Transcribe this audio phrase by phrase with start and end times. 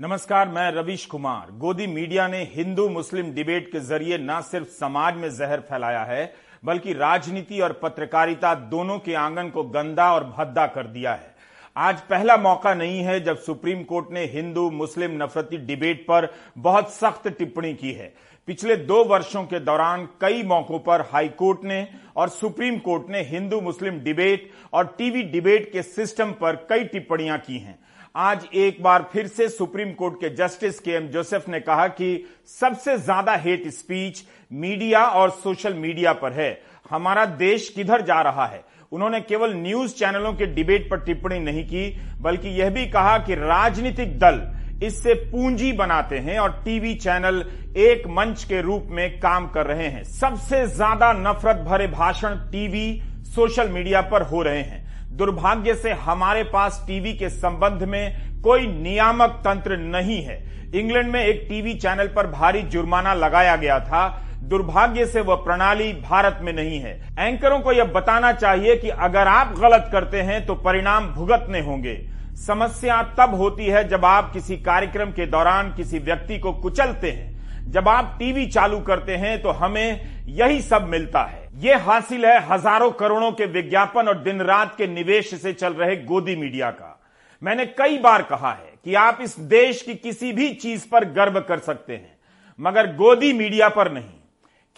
[0.00, 5.16] नमस्कार, मैं रविश कुमार। गोदी मीडिया ने हिंदू मुस्लिम डिबेट के ज़रिए न सिर्फ़ समाज
[5.16, 6.32] में जहर फैलाया है,
[6.64, 11.34] बल्कि राजनीति और पत्रकारिता दोनों के आँगन को गंदा और भद्दा कर दिया है।
[11.76, 16.28] आज पहला मौका नहीं है जब सुप्रीम कोर्ट ने हिंदू मुस्लिम नफरती डिबेट पर
[16.58, 18.12] बहुत सख्त टिप्पणी की है।
[18.48, 21.86] पिछले दो वर्षों के दौरान कई मौकों पर हाई कोर्ट ने
[22.16, 27.38] और सुप्रीम कोर्ट ने हिंदू मुस्लिम डिबेट और टीवी डिबेट के सिस्टम पर कई टिप्पणियाँ
[27.38, 27.78] की हैं।
[28.14, 32.26] आज एक बार फिर से सुप्रीम कोर्ट के जस्टिस के एम जोसेफ ने कहा कि
[32.50, 36.50] सबसे ज़्यादा हेट स्पीच मीडिया और सोशल मीडिया पर है।
[36.90, 38.62] हमारा देश किधर जा रहा है?
[38.92, 41.88] उन्होंने केवल न्यूज़ चैनलों के डिबेट पर टिप्पणी नहीं की,
[42.20, 44.42] बल्कि यह भी कहा कि राजनीतिक दल
[44.82, 47.44] इससे पूंजी बनाते हैं और टीवी चैनल
[47.78, 53.02] एक मंच के रूप में काम कर रहे हैं। सबसे ज़्यादा नफरत भरे भाषण टीवी,
[53.26, 58.66] सोशल मीडिया पर हो रहे हैं। दुर्भाग्य से हमारे पास टीवी के संबंध में कोई
[58.66, 60.38] नियामक तंत्र नहीं है।
[60.74, 64.08] इंग्लैंड में एक टीवी चैनल पर भारी जुर्माना लगाया गया था।
[64.42, 69.28] दुर्भाग्य से वह प्रणाली भारत में नहीं है। एंकरों को यह बताना चाहिए कि अगर
[69.28, 71.98] आप गलत करते हैं तो परिणाम भुगतने होंगे।
[72.46, 77.39] समस्या तब होती है जब आप किसी कार्यक्रम के दौरान किसी व्यक्ति को कुचलते हैं।
[77.66, 82.38] जब आप टीवी चालू करते हैं तो हमें यही सब मिलता है। ये हासिल है
[82.46, 86.96] हज़ारों करोड़ों के विज्ञापन और दिन रात के निवेश से चल रहे गोदी मीडिया का।
[87.42, 91.40] मैंने कई बार कहा है कि आप इस देश की किसी भी चीज़ पर गर्व
[91.40, 92.16] कर सकते हैं,
[92.58, 94.18] मगर गोदी मीडिया पर नहीं।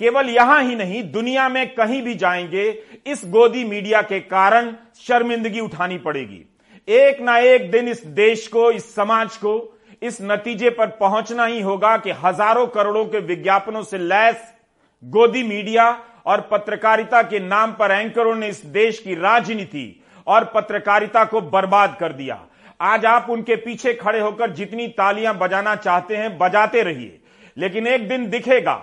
[0.01, 2.69] केवल यहाँ ही नहीं, दुनिया में कहीं भी जाएँगे,
[3.07, 6.45] इस गोदी मीडिया के कारण शर्मिंदगी उठानी पड़ेगी।
[6.89, 11.61] एक ना एक दिन इस देश को, इस समाज को इस नतीजे पर पहुँचना ही
[11.61, 14.53] होगा कि हज़ारों करोड़ों के विज्ञापनों से लैस
[15.03, 15.91] गोदी मीडिया
[16.27, 19.85] और पत्रकारिता के नाम पर एंकरों ने इस देश की राजनीति
[20.27, 22.39] और पत्रकारिता को बर्बाद कर दिया।
[22.81, 27.21] आज आप उनके पीछे खड़े होकर जितनी तालियाँ बजाना चाहते हैं, बजाते रहिए।
[27.57, 28.75] लेकिन एक दिन दिखेगा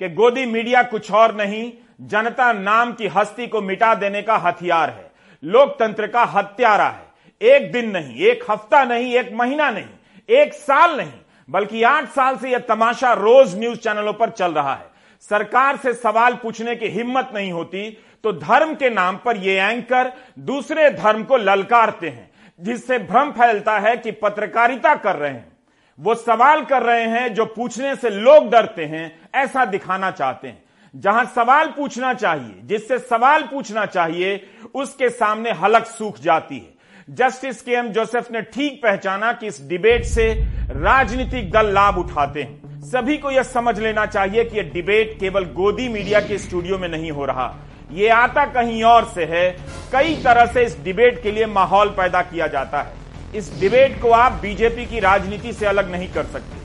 [0.00, 4.90] कि गोदी मीडिया कुछ और नहीं, जनता नाम की हस्ती को मिटा देने का हथियार
[4.90, 5.10] है।
[5.42, 7.06] लोकतंत्र का हत्यारा है।
[7.40, 9.84] एक दिन नहीं, एक हफ़्ता नहीं, एक महीना नहीं।
[10.28, 11.12] एक साल नहीं,
[11.48, 14.86] बल्कि आठ साल से यह तमाशा रोज न्यूज़ चैनलों पर चल रहा है।
[15.22, 17.90] सरकार से सवाल पूछने की हिम्मत नहीं होती
[18.24, 23.78] तो धर्म के नाम पर ये एंकर दूसरे धर्म को ललकारते हैं, जिससे भ्रम फैलता
[23.78, 25.56] है कि पत्रकारिता कर रहे हैं।
[25.98, 30.62] वो सवाल कर रहे हैं जो पूछने से लोग डरते हैं, ऐसा दिखाना चाहते हैं।
[30.94, 34.40] जहाँ सवाल पूछना चाहिए, जिससे सवाल पूछना चाहिए,
[34.74, 36.76] उसके सामने हलक सूख जाती है।
[37.08, 40.32] जस्टिस के एम जोसेफ ने ठीक पहचाना कि इस डिबेट से
[40.70, 45.44] राजनीतिक दल लाभ उठाते हैं। सभी को यह समझ लेना चाहिए कि यह डिबेट केवल
[45.44, 47.56] गोदी मीडिया के स्टूडियो में नहीं हो रहा।
[47.92, 49.50] ये आता कहीं और से है।
[49.92, 52.92] कई तरह से इस डिबेट के लिए माहौल पैदा किया जाता है।
[53.34, 56.56] इस डिबेट को आप बीजेपी की राजनीति से अलग नहीं कर सकते।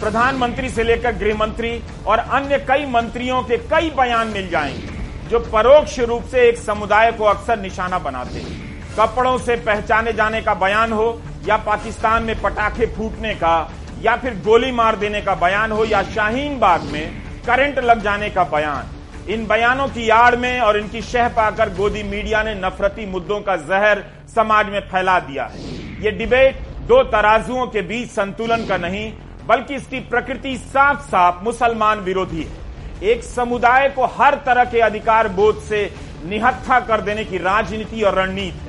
[0.00, 5.38] प्रधानमंत्री से लेकर गृह मंत्री और अन्य कई मंत्रियों के कई बयान मिल जाएँगे, जो
[5.38, 10.54] परोक्ष रूप से एक समुदाय को अक्सर निशाना बनाते हैं। कपड़ों से पहचाने जाने का
[10.54, 13.70] बयान हो, या पाकिस्तान में पटाखे फूटने का,
[14.02, 18.30] या फिर गोली मार देने का बयान हो, या शाहीन बाग में करंट लग जाने
[18.30, 23.06] का बयान। इन बयानों की आड़ में और इनकी शह पाकर गोदी मीडिया ने नफरती
[23.06, 24.04] मुद्दों का जहर
[24.34, 25.60] समाज में फैला दिया है।
[26.04, 29.12] ये डिबेट दो तराजुओं के बीच संतुलन का नहीं,
[29.46, 35.28] बल्कि इसकी प्रकृति साफ़ साफ़ मुसलमान विरोधी है। एक समुदाय को हर तरह के अधिकार
[35.30, 35.90] बोध से
[36.24, 38.61] निहत्था कर देने की राजनीति और रणनीति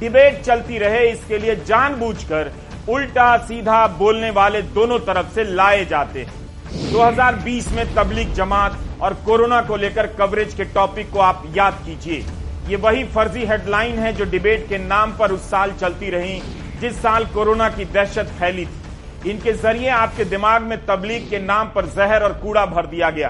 [0.00, 2.52] डिबेट चलती रहे, इसके लिए जानबूझकर
[2.88, 9.14] उल्टा सीधा बोलने वाले दोनों तरफ़ से लाए जाते। हैं 2020 में तबलीग जमात और
[9.26, 12.24] कोरोना को लेकर कवरेज के टॉपिक को आप याद कीजिए।
[12.68, 16.40] ये वही फर्जी हेडलाइन है जो डिबेट के नाम पर उस साल चलती रही,
[16.80, 21.68] जिस साल कोरोना की दहशत फैली थी। इनके ज़रिए आपके दिमाग में तबलीग के नाम
[21.68, 23.28] पर जहर और कूड़ा भर दिया गया।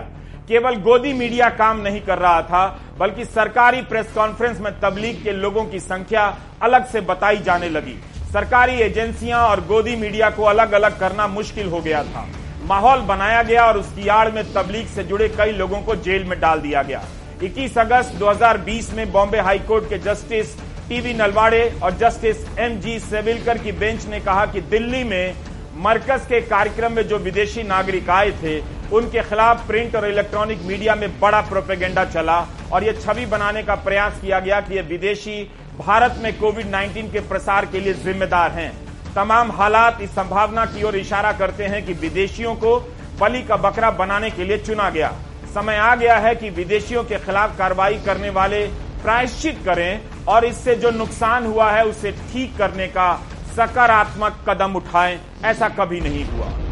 [0.49, 2.65] केवल गोदी मीडिया काम नहीं कर रहा था
[2.99, 6.23] बल्कि सरकारी प्रेस कॉन्फ्रेंस में तबलीग के लोगों की संख्या
[6.63, 7.95] अलग से बताई जाने लगी।
[8.33, 12.27] सरकारी एजेंसियाँ और गोदी मीडिया को अलग अलग करना मुश्किल हो गया था।
[12.65, 16.39] माहौल बनाया गया और उसकी आड़ में तबलीग से जुड़े कई लोगों को जेल में
[16.41, 17.03] डाल दिया गया।
[17.43, 20.57] 21 अगस्त 2020 में बॉम्बे हाईकोर्ट के जस्टिस
[20.89, 25.35] टीवी नलवाड़े और जस्टिस एम जी सेविलकर की बेंच ने कहा कि दिल्ली में
[25.79, 28.57] मरकज के कार्यक्रम में जो विदेशी नागरिक आए थे
[28.93, 32.39] उनके खिलाफ प्रिंट और इलेक्ट्रॉनिक मीडिया में बड़ा प्रोपेगेंडा चला
[32.73, 35.43] और यह छवि बनाने का प्रयास किया गया कि ये विदेशी
[35.79, 38.73] भारत में कोविड 19 के प्रसार के लिए जिम्मेदार हैं।
[39.15, 42.77] तमाम हालात इस संभावना की ओर इशारा करते हैं कि विदेशियों को
[43.21, 45.13] बलि का बकरा बनाने के लिए चुना गया।
[45.55, 48.67] समय आ गया है कि विदेशियों के खिलाफ कार्रवाई करने वाले
[49.03, 53.13] प्रायश्चित करें और इससे जो नुकसान हुआ है उसे ठीक करने का
[53.57, 56.68] सकारात्मक कदम उठाएँ। ऐसा कभी नहीं हुआ।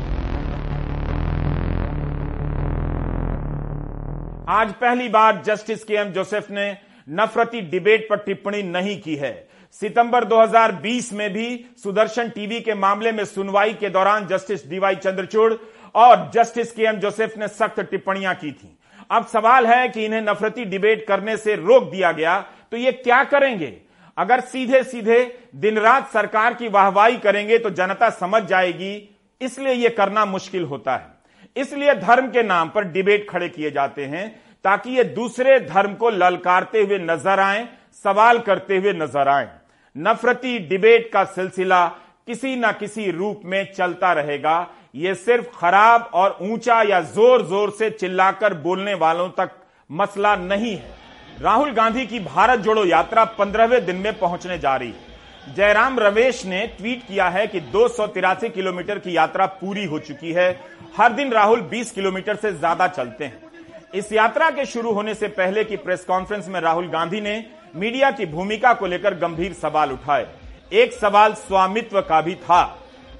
[4.48, 6.66] आज पहली बार जस्टिस के एम जोसेफ ने
[7.08, 9.32] नफरती डिबेट पर टिप्पणी नहीं की है।
[9.74, 11.48] सितंबर 2020 में भी
[11.82, 15.52] सुदर्शन टीवी के मामले में सुनवाई के दौरान जस्टिस डीवाई चंद्रचूड़
[15.94, 18.76] और जस्टिस के एम जोसेफ ने सख्त टिप्पणियाँ की थी।
[19.10, 22.38] अब सवाल है कि इन्हें नफरती डिबेट करने से रोक दिया गया
[22.70, 23.76] तो ये क्या करेंगे?
[24.16, 25.20] अगर सीधे सीधे
[25.56, 29.08] दिन रात सरकार की वाहवाही करेंगे तो जनता समझ जाएगी,
[29.40, 31.14] इसलिए यह करना मुश्किल होता है।
[31.56, 34.28] इसलिए धर्म के नाम पर डिबेट खड़े किए जाते हैं
[34.64, 37.66] ताकि ये दूसरे धर्म को ललकारते हुए नज़र आए,
[38.04, 39.48] सवाल करते हुए नज़र आए।
[39.96, 41.86] नफरती डिबेट का सिलसिला
[42.26, 47.70] किसी न किसी रूप में चलता रहेगा। ये सिर्फ़ खराब और ऊँचा या ज़ोर ज़ोर
[47.70, 49.50] से चिल्लाकर बोलने वालों तक
[49.90, 50.94] मसला नहीं है।
[51.40, 55.14] राहुल गांधी की भारत जोड़ो यात्रा पंद्रहवें दिन में पहुँचने जा रही है।
[55.46, 59.98] जयराम रमेश ने ट्वीट किया है कि दो सौ तिरासी किलोमीटर की यात्रा पूरी हो
[59.98, 60.48] चुकी है।
[60.96, 65.28] हर दिन राहुल 20 किलोमीटर से ज़्यादा चलते हैं। इस यात्रा के शुरू होने से
[65.30, 67.44] पहले की प्रेस कॉन्फ्रेंस में राहुल गांधी ने
[67.76, 70.26] मीडिया की भूमिका को लेकर गंभीर सवाल उठाए।
[70.72, 72.62] एक सवाल स्वामित्व का भी था,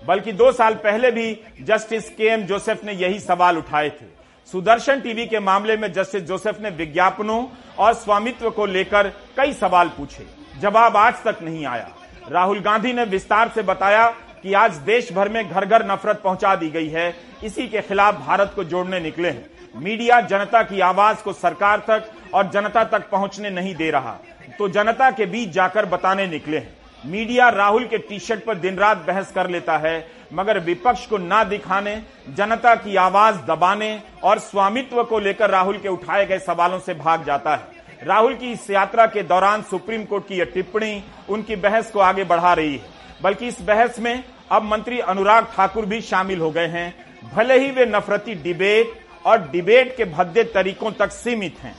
[0.07, 1.33] बल्कि दो साल पहले भी
[1.63, 4.07] जस्टिस के एम जोसेफ ने यही सवाल उठाए थे।
[4.49, 7.45] सुदर्शन टीवी के मामले में जस्टिस जोसेफ ने विज्ञापनों
[7.79, 10.27] और स्वामित्व को लेकर कई सवाल पूछे।
[10.61, 11.89] जवाब आज तक नहीं आया।
[12.29, 14.07] राहुल गांधी ने विस्तार से बताया
[14.43, 17.15] कि आज देश भर में घर घर नफरत पहुँचा दी गई है।
[17.45, 19.47] इसी के खिलाफ भारत को जोड़ने निकले हैं।
[19.77, 24.17] मीडिया जनता की आवाज़ को सरकार तक और जनता तक पहुँचने नहीं दे रहा।
[24.59, 26.75] तो जनता के बीच जाकर बताने निकले हैं।
[27.05, 31.19] मीडिया राहुल के टी शर्ट पर दिन रात बहस कर लेता है, मगर विपक्ष को
[31.19, 31.97] ना दिखाने,
[32.29, 37.25] जनता की आवाज़ दबाने और स्वामित्व को लेकर राहुल के उठाए गए सवालों से भाग
[37.25, 41.91] जाता है। राहुल की इस यात्रा के दौरान सुप्रीम कोर्ट की यह टिप्पणी उनकी बहस
[41.91, 42.85] को आगे बढ़ा रही है।
[43.23, 46.95] बल्कि इस बहस में अब मंत्री अनुराग ठाकुर भी शामिल हो गए हैं।
[47.35, 48.93] भले ही वे नफरती डिबेट
[49.27, 51.75] और डिबेट के भद्दे तरीकों तक सीमित हैं।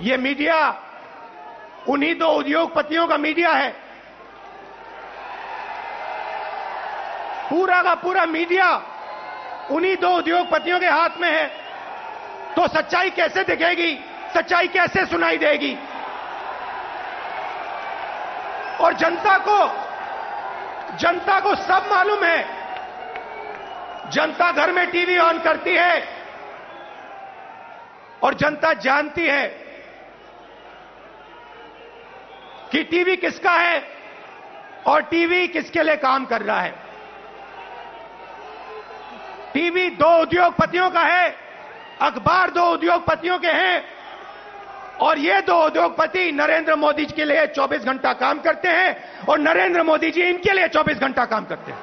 [0.00, 0.58] ये मीडिया,
[1.88, 3.70] उन्हीं दो उद्योगपतियों का मीडिया है।
[7.50, 8.70] पूरा का पूरा मीडिया
[9.70, 11.46] उन्हीं दो उद्योगपतियों के हाथ में है।
[12.56, 13.94] तो सच्चाई कैसे दिखेगी?
[14.34, 15.78] सच्चाई कैसे सुनाई देगी?
[18.80, 19.82] और जनता को
[20.96, 22.62] जनता को सब मालूम है।
[24.10, 26.08] जनता घर में टीवी ऑन करती है।
[28.22, 29.48] और जनता जानती है
[32.72, 33.88] कि टीवी किसका है
[34.86, 36.74] और टीवी किसके लिए काम कर रहा है।
[39.54, 41.36] टीवी दो उद्योगपतियों का है,
[42.02, 44.01] अखबार दो उद्योगपतियों के हैं
[45.02, 48.96] और ये दो उद्योगपति नरेंद्र मोदी जी के लिए 24 घंटा काम करते हैं
[49.28, 51.78] और नरेंद्र मोदी जी इनके लिए 24 घंटा काम करते हैं।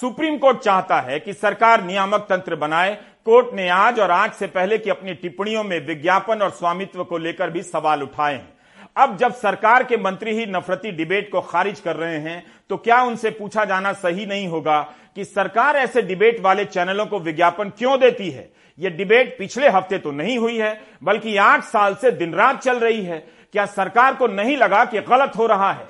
[0.00, 2.92] सुप्रीम कोर्ट चाहता है कि सरकार नियामक तंत्र बनाए।
[3.26, 7.18] कोर्ट ने आज और आज से पहले की अपनी टिप्पणियों में विज्ञापन और स्वामित्व को
[7.18, 8.54] लेकर भी सवाल उठाए हैं।
[8.96, 13.00] अब जब सरकार के मंत्री ही नफरती डिबेट को खारिज कर रहे हैं तो क्या
[13.02, 14.80] उनसे पूछा जाना सही नहीं होगा
[15.16, 18.48] कि सरकार ऐसे डिबेट वाले चैनलों को विज्ञापन क्यों देती है?
[18.78, 22.78] यह डिबेट पिछले हफ़्ते तो नहीं हुई है, बल्कि आठ साल से दिन रात चल
[22.78, 23.18] रही है।
[23.54, 25.86] क्या सरकार को नहीं लगा कि गलत हो रहा है?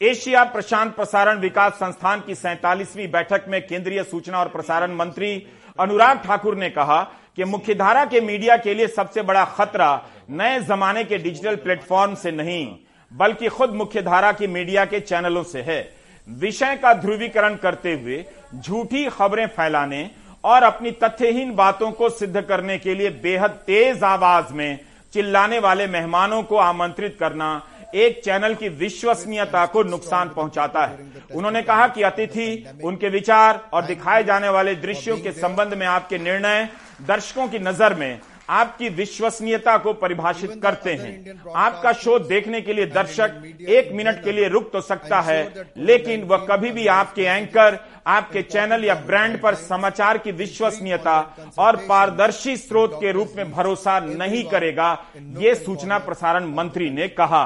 [0.00, 5.30] एशिया प्रशांत प्रसारण विकास संस्थान की सैतालीसवीं बैठक में केंद्रीय सूचना और प्रसारण मंत्री
[5.78, 7.02] अनुराग ठाकुर ने कहा
[7.36, 9.88] कि मुख्यधारा के मीडिया के लिए सबसे बड़ा खतरा
[10.30, 12.76] नए जमाने के डिजिटल प्लेटफॉर्म से नहीं,
[13.12, 15.80] बल्कि खुद मुख्यधारा की मीडिया के चैनलों से है।
[16.28, 20.10] विषय का ध्रुवीकरण करते हुए झूठी खबरें फैलाने
[20.46, 24.78] और अपनी तथ्यहीन बातों को सिद्ध करने के लिए बेहद तेज आवाज़ में
[25.12, 27.48] चिल्लाने वाले मेहमानों को आमंत्रित करना
[27.94, 30.98] एक चैनल की विश्वसनीयता को नुकसान पहुंचाता है।
[31.34, 36.18] उन्होंने कहा कि अतिथि, उनके विचार और दिखाए जाने वाले दृश्यों के संबंध में आपके
[36.18, 36.68] निर्णय
[37.02, 42.86] दर्शकों की नज़र में आपकी विश्वसनीयता को परिभाषित करते हैं। आपका शो देखने के लिए
[42.86, 47.78] दर्शक एक मिनट के लिए रुक तो सकता है लेकिन वह कभी भी आपके एंकर
[48.06, 51.20] आपके चैनल या ब्रांड पर समाचार की विश्वसनीयता
[51.58, 54.92] और पारदर्शी स्रोत के रूप में भरोसा नहीं करेगा
[55.38, 57.44] ये सूचना प्रसारण मंत्री ने कहा।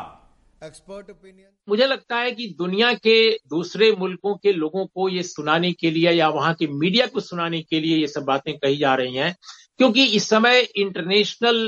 [0.64, 5.73] एक्सपर्ट ओपिनियन मुझे लगता है कि दुनिया के दूसरे मुल्कों के लोगों को ये सुनाने
[5.73, 8.95] के लिए या वहाँ के मीडिया को सुनाने के लिए ये सब बातें कही जा
[8.95, 9.35] रही हैं।
[9.81, 11.59] क्योंकि इस समय इंटरनेशनल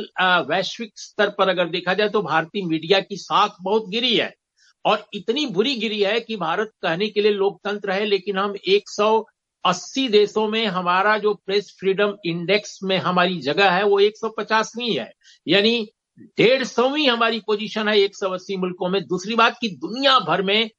[0.49, 4.33] वैश्विक स्तर पर अगर देखा जाए तो भारतीय मीडिया की साख बहुत गिरी है।
[4.85, 10.09] और इतनी बुरी गिरी है कि भारत कहने के लिए लोकतंत्र है, लेकिन हम 180
[10.09, 15.11] देशों में हमारा जो प्रेस फ्रीडम इंडेक्स में हमारी जगह है, वो 150वीं है।
[15.47, 15.89] यानी
[16.39, 20.43] डेढ़ सौवीं हमारी पोजीशन है एक सौ अस्सी मुल्कों में। दूसरी बात की दुनिया भर
[20.43, 20.71] में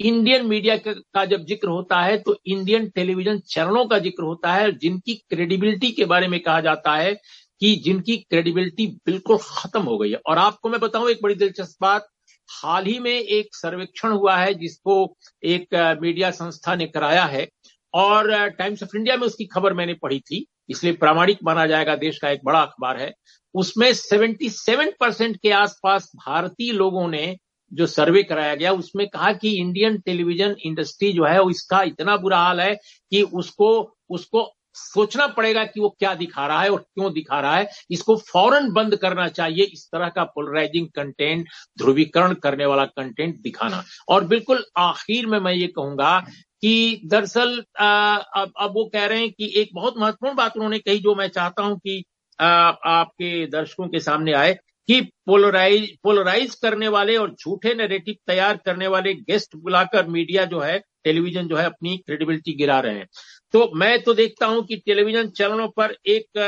[0.00, 4.70] इंडियन मीडिया का जब ज़िक्र होता है तो इंडियन टेलीविज़न चैनलों का ज़िक्र होता है,
[4.72, 7.14] जिनकी क्रेडिबिलिटी के बारे में कहा जाता है
[7.62, 11.76] कि जिनकी क्रेडिबिलिटी बिल्कुल खत्म हो गई है। और आपको मैं बताऊँ एक बड़ी दिलचस्प
[11.82, 12.06] बात,
[12.48, 17.48] हाल ही में एक सर्वेक्षण हुआ है जिसको एक मीडिया संस्था ने कराया है,
[17.94, 22.18] और टाइम्स ऑफ़ इंडिया में उसकी खबर मैंने पढ़ी थी, इसलिए प्रामाणिक माना जाएगा देश
[22.18, 23.12] का एक बड़ा अखबार है।
[23.54, 27.36] उसमें 77 परसेंट के आसपास भारतीय लोगों ने
[27.72, 32.38] जो सर्वे कराया गया उसमें कहा कि इंडियन टेलीविज़न इंडस्ट्री जो है इसका इतना बुरा
[32.38, 32.74] हाल है
[33.12, 33.70] कि उसको
[34.10, 38.16] उसको सोचना पड़ेगा कि वो क्या दिखा रहा है और क्यों दिखा रहा है। इसको
[38.16, 41.46] फ़ौरन बंद करना चाहिए इस तरह का पोलराइजिंग कंटेंट
[41.78, 46.18] ध्रुवीकरण करने वाला कंटेंट दिखाना। और बिल्कुल आखिर में मैं ये कहूँगा
[46.62, 50.98] कि दरअसल अब अब वो कह रहे हैं कि एक बहुत महत्वपूर्ण बात उन्होंने कही
[50.98, 52.02] जो मैं चाहता हूँ कि
[52.38, 54.56] आ, आपके दर्शकों के सामने आए।
[54.88, 60.60] कि पोलराइज पोलराइज करने वाले और झूठे नैरेटिव तैयार करने वाले गेस्ट बुलाकर मीडिया जो
[60.60, 63.06] है टेलीविज़न जो है अपनी क्रेडिबिलिटी गिरा रहे हैं।
[63.54, 66.38] तो मैं तो देखता हूँ कि टेलीविज़न चैनलों पर एक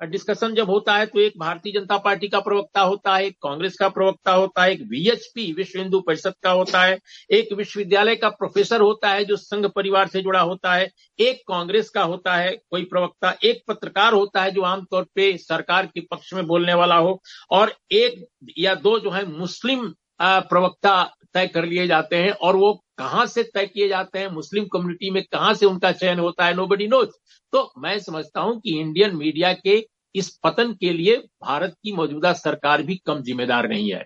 [0.00, 3.76] डिस्कशन जब होता है तो एक भारतीय जनता पार्टी का प्रवक्ता होता है, एक कांग्रेस
[3.76, 6.98] का प्रवक्ता होता है, एक वीएचपी विश्व हिंदू परिषद का होता है,
[7.30, 10.88] एक विश्वविद्यालय का प्रोफेसर होता है जो संघ परिवार से जुड़ा होता है,
[11.18, 15.86] एक कांग्रेस का होता है, कोई प्रवक्ता, एक पत्रकार होता है जो आमतौर पे सरकार
[15.86, 18.24] के पक्ष में बोलने वाला हो, और एक
[18.58, 21.02] या दो जो है मुस्लिम प्रवक्ता
[21.34, 24.28] तय कर लिए जाते हैं और वो कहाँ से तय किए जाते हैं?
[24.28, 26.54] मुस्लिम कम्युनिटी में कहाँ से उनका चयन होता है?
[26.54, 27.10] नो बडी नोज़
[27.52, 32.32] तो मैं समझता हूँ कि इंडियन मीडिया के इस पतन के लिए भारत की मौजूदा
[32.32, 34.04] सरकार भी कम जिम्मेदार नहीं है।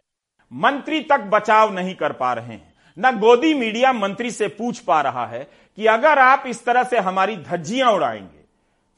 [0.52, 5.00] मंत्री तक बचाव नहीं कर पा रहे हैं। न गोदी मीडिया मंत्री से पूछ पा
[5.00, 8.44] रहा है कि अगर आप इस तरह से हमारी धज्जियाँ उड़ाएँगे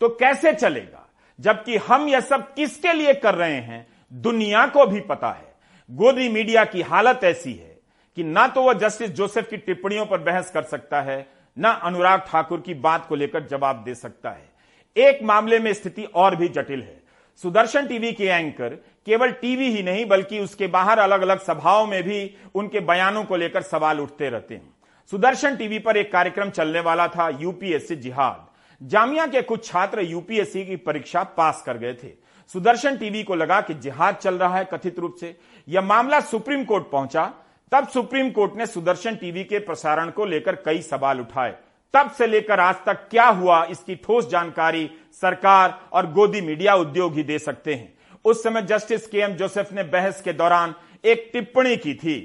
[0.00, 1.08] तो कैसे चलेगा?
[1.40, 5.54] जबकि हम यह सब किसके लिए कर रहे हैं, दुनिया को भी पता है।
[5.90, 7.73] गोदी मीडिया की हालत ऐसी है
[8.16, 12.20] कि ना तो वह जस्टिस जोसेफ की टिप्पणियों पर बहस कर सकता है, न अनुराग
[12.20, 14.52] ठाकुर की बात को लेकर जवाब दे सकता है।
[14.96, 17.02] एक मामले में स्थिति और भी जटिल है।
[17.42, 18.74] सुदर्शन टीवी के एंकर
[19.06, 23.36] केवल टीवी ही नहीं, बल्कि उसके बाहर अलग अलग सभाओं में भी उनके बयानों को
[23.36, 24.74] लेकर सवाल उठते रहते हैं।
[25.12, 28.46] सुदर्शन टीवी पर एक कार्यक्रम चलने वाला था यूपीएससी जिहाद।
[28.80, 32.12] जामिया के कुछ छात्र यूपीएससी की परीक्षा पास कर गए थे।
[32.50, 35.36] सुदर्शन टीवी को लगा कि जिहाद चल रहा है कथित रूप से।
[35.68, 37.32] यह मामला सुप्रीम कोर्ट पहुँचा
[37.74, 41.50] तब सुप्रीम कोर्ट ने सुदर्शन टीवी के प्रसारण को लेकर कई सवाल उठाए।
[41.94, 47.14] तब से लेकर आज तक क्या हुआ, इसकी ठोस जानकारी सरकार और गोदी मीडिया उद्योग
[47.14, 47.92] ही दे सकते हैं।
[48.24, 52.16] उस समय जस्टिस के एम जोसेफ ने बहस के दौरान एक टिप्पणी की थी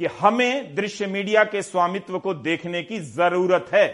[0.00, 3.86] कि हमें दृश्य मीडिया के स्वामित्व को देखने की ज़रूरत है।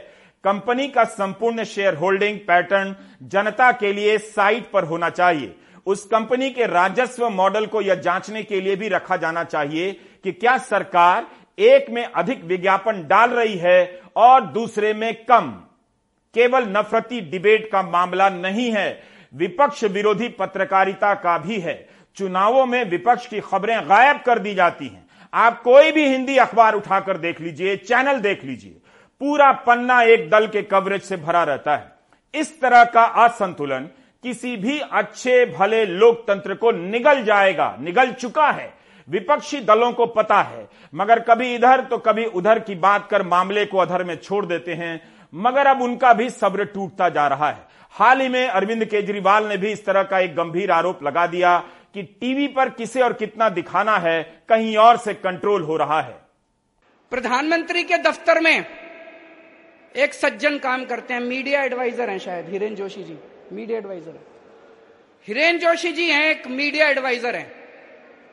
[0.44, 5.54] कंपनी का संपूर्ण शेयर होल्डिंग पैटर्न जनता के लिए साइट पर होना चाहिए।
[5.86, 9.90] उस कंपनी के राजस्व मॉडल को यह जांचने के लिए भी रखा जाना चाहिए
[10.24, 11.26] कि क्या सरकार
[11.58, 15.50] एक में अधिक विज्ञापन डाल रही है और दूसरे में कम?
[16.34, 19.02] केवल नफरती डिबेट का मामला नहीं है,
[19.34, 24.86] विपक्ष विरोधी पत्रकारिता का भी है। चुनावों में विपक्ष की खबरें गायब कर दी जाती
[24.86, 28.76] हैं। आप कोई भी हिंदी अखबार उठाकर देख लीजिए, चैनल देख लीजिए,
[29.20, 31.92] पूरा पन्ना एक दल के कवरेज से भरा रहता है।
[32.34, 33.88] इस तरह का असंतुलन
[34.22, 38.72] किसी भी अच्छे भले लोकतंत्र को निगल जाएगा, निगल चुका है।
[39.10, 43.64] विपक्षी दलों को पता है। मगर कभी इधर तो कभी उधर की बात कर मामले
[43.66, 45.00] को अधर में छोड़ देते हैं।
[45.32, 49.56] मगर अब उनका भी सब्र टूटता जा रहा है। हाल ही में अरविंद केजरीवाल ने
[49.56, 51.58] भी इस तरह का एक गंभीर आरोप लगा दिया
[51.94, 56.14] कि टीवी पर किसे और कितना दिखाना है, कहीं और से कंट्रोल हो रहा है।
[57.12, 58.64] प्रधानमंत्री के दफ्तर में
[59.94, 63.18] एक सज्जन काम करते हैं। मीडिया एडवाइजर हैं शायद, हिरेन जोशी जी।
[63.52, 64.18] मीडिया एडवाइजर
[65.28, 67.59] हिरेन जोशी जी हैं, एक मीडिया एडवाइजर हैं।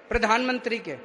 [0.09, 0.95] प्रधानमंत्री के।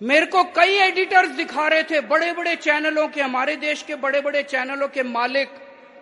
[0.00, 4.20] मेरे को कई एडिटर्स दिखा रहे थे बड़े बड़े चैनलों के, हमारे देश के बड़े
[4.20, 5.48] बड़े चैनलों के मालिक,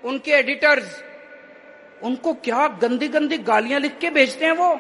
[0.05, 1.03] उनके एडिटर्स।
[2.03, 4.75] उनको क्या गंदी गंदी गालियाँ लिख के भेजते हैं वो?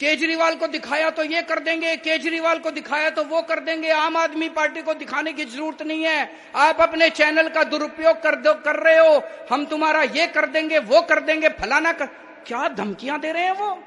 [0.00, 4.16] केजरीवाल को दिखाया तो ये कर देंगे, केजरीवाल को दिखाया तो वो कर देंगे। आम
[4.16, 8.54] आदमी पार्टी को दिखाने की ज़रूरत नहीं है। आप अपने चैनल का दुरुपयोग कर दो,
[8.54, 12.06] कर रहे हो। हम तुम्हारा ये कर देंगे, वो कर देंगे, फलाना कर।
[12.46, 13.82] क्या धमकियाँ दे रहे हैं वो?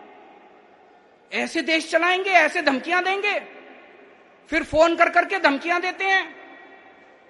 [1.32, 3.40] ऐसे देश चलाएँगे, ऐसे धमकियाँ देंगे।
[4.50, 6.36] फिर फ़ोन कर करके धमकियाँ देते हैं।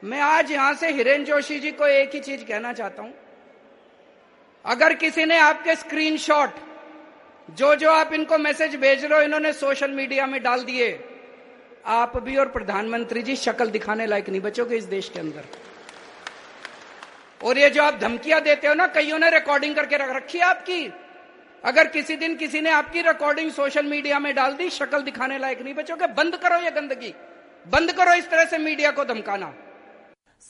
[0.03, 3.13] मैं आज यहाँ से हिरेन जोशी जी को एक ही चीज़ कहना चाहता हूँ।
[4.65, 6.49] अगर किसी ने आपके स्क्रीनशॉट
[7.49, 11.03] जो जो आप इनको मैसेज भेज रहे हो, इन्होंने सोशल मीडिया में डाल दिए,
[11.85, 15.43] आप भी और प्रधानमंत्री जी शक्ल दिखाने लायक नहीं बचोगे इस देश के अंदर।
[17.43, 20.43] और ये जो आप धमकियाँ देते हो ना, कईयों ने रिकॉर्डिंग करके रख रखी है
[20.43, 20.93] आपकी।
[21.63, 25.61] अगर किसी दिन किसी ने आपकी रिकॉर्डिंग सोशल मीडिया में डाल दी, शक्ल दिखाने लायक
[25.61, 27.13] नहीं बचोगे। बंद करो ये गंदगी।
[27.65, 29.53] बंद करो इस तरह से मीडिया को धमकाना।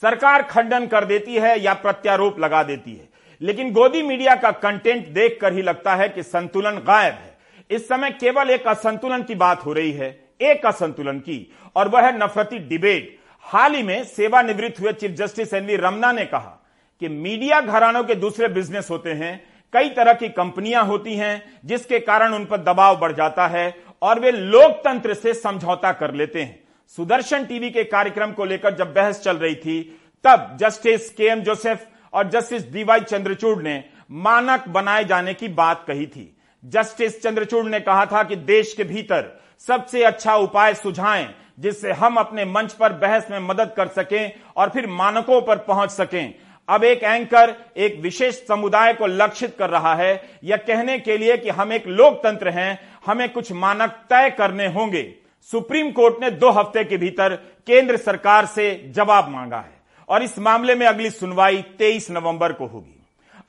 [0.02, 3.08] सरकार खंडन कर देती है या प्रत्यारोप लगा देती है।
[3.40, 7.38] लेकिन गोदी मीडिया का कंटेंट देखकर ही लगता है कि संतुलन गायब है।
[7.70, 10.08] इस समय केवल एक असंतुलन की बात हो रही है,
[10.42, 15.54] एक असंतुलन की, और वह है नफरती डिबेट हाल ही में सेवानिवृत्त हुए चीफ जस्टिस
[15.54, 16.56] एनवी रमना ने कहा
[17.02, 21.98] कि मीडिया घरानों के दूसरे बिज़नेस होते हैं कई तरह की कंपनियाँ होती हैं जिसके
[22.00, 26.58] कारण उन पर दबाव बढ़ जाता है और वे लोकतंत्र से समझौता कर लेते हैं।
[26.98, 29.80] सुदर्शन टीवी के कार्यक्रम को लेकर जब बहस चल रही थी,
[30.24, 35.84] तब जस्टिस के एम जोसेफ और जस्टिस डीवाई चंद्रचूड़ ने मानक बनाए जाने की बात
[35.88, 41.28] कही थी। जस्टिस चंद्रचूड़ ने कहा था कि देश के भीतर सबसे अच्छा उपाय सुझाएँ
[41.58, 45.90] जिससे हम अपने मंच पर बहस में मदद कर सकें और फिर मानकों पर पहुँच
[45.90, 46.34] सकें
[46.70, 51.36] अब एक एंकर एक विशेष समुदाय को लक्षित कर रहा है, यह कहने के लिए
[51.36, 55.02] कि हम एक लोकतंत्र हैं, हमें कुछ मानक तय करने होंगे।
[55.50, 57.34] सुप्रीम कोर्ट ने दो हफ़्ते के भीतर
[57.66, 62.66] केंद्र सरकार से जवाब मांगा है, और इस मामले में अगली सुनवाई 23 नवंबर को
[62.66, 62.96] होगी।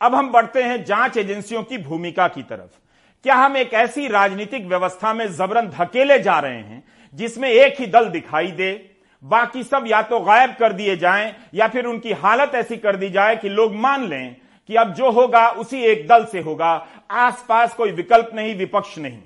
[0.02, 2.80] अब हम बढ़ते हैं जाँच एजेंसियों की भूमिका की तरफ़।
[3.24, 7.86] क्या हम एक ऐसी राजनीतिक व्यवस्था में जबरन धकेले जा रहे हैं, जिसमें एक ही
[7.86, 8.91] दल दिखाई दे?
[9.24, 13.10] बाकी सब या तो गायब कर दिए जाएँ, या फिर उनकी हालत ऐसी कर दी
[13.10, 14.36] जाए कि लोग मान लें
[14.70, 16.74] कि अब जो होगा उसी एक दल से होगा।
[17.12, 19.20] आसपास कोई विकल्प नहीं, विपक्ष नहीं।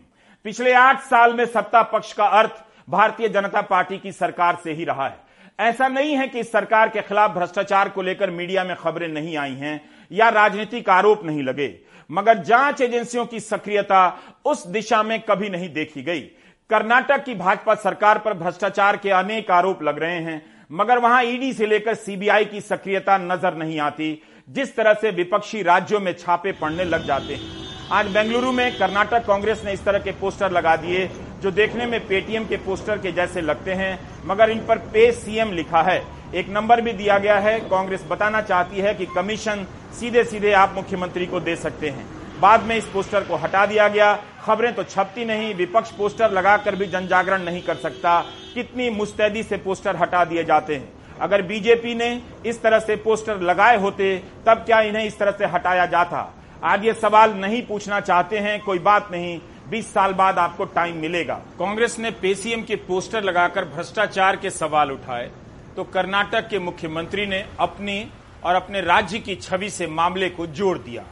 [0.46, 4.84] पिछले आठ साल में सत्ता पक्ष का अर्थ भारतीय जनता पार्टी की सरकार से ही
[4.84, 5.24] रहा है।
[5.60, 9.36] ऐसा नहीं है कि इस सरकार के खिलाफ भ्रष्टाचार को लेकर मीडिया में खबरें नहीं
[9.38, 11.76] आई हैं या राजनीतिक आरोप नहीं लगे,
[12.10, 16.22] मगर जाँच एजेंसियों की सक्रियता उस दिशा में कभी नहीं देखी गई।
[16.70, 20.42] कर्नाटक की भाजपा सरकार पर भ्रष्टाचार के अनेक आरोप लग रहे हैं,
[20.72, 25.62] मगर वहाँ ईडी से लेकर सीबीआई की सक्रियता नज़र नहीं आती, जिस तरह से विपक्षी
[25.64, 27.54] राज्यों में छापे पड़ने लग जाते हैं।
[27.92, 31.08] आज बेंगलुरु में कर्नाटक कांग्रेस ने इस तरह के पोस्टर लगा दिए,
[31.42, 35.52] जो देखने में पेटीएम के पोस्टर के जैसे लगते हैं, मगर इन पर पे सीएम
[35.54, 36.02] लिखा है।
[36.36, 39.66] एक नंबर भी दिया गया है, कांग्रेस बताना चाहती है कि कमीशन
[40.00, 43.88] सीधे सीधे आप मुख्यमंत्री को दे सकते हैं। बाद में इस पोस्टर को हटा दिया
[43.88, 48.90] गया। खबरें तो छपती नहीं, विपक्ष पोस्टर लगाकर भी जन जागरण नहीं कर सकता। कितनी
[48.90, 53.78] मुस्तैदी से पोस्टर हटा दिए जाते हैं। अगर बीजेपी ने इस तरह से पोस्टर लगाए
[53.78, 56.34] होते, तब क्या इन्हें इस तरह से हटाया जाता?
[56.64, 60.98] आज ये सवाल नहीं पूछना चाहते हैं, कोई बात नहीं। 20 साल बाद आपको टाइम
[60.98, 65.32] मिलेगा। कांग्रेस ने पेसीएम के पोस्टर लगाकर भ्रष्टाचार के सवाल उठाए।
[65.76, 68.12] तो कर्नाटक के मुख्यमंत्री ने अपनी
[68.44, 71.04] और अपने राज्य की छवि से मामले को जोड़ दिया।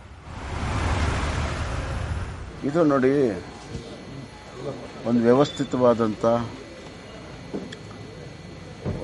[2.68, 3.12] ಇದು ನೋಡಿ,
[5.10, 6.26] ಒಂದು ವ್ಯವಸ್ಥಿತವಾದಂಥ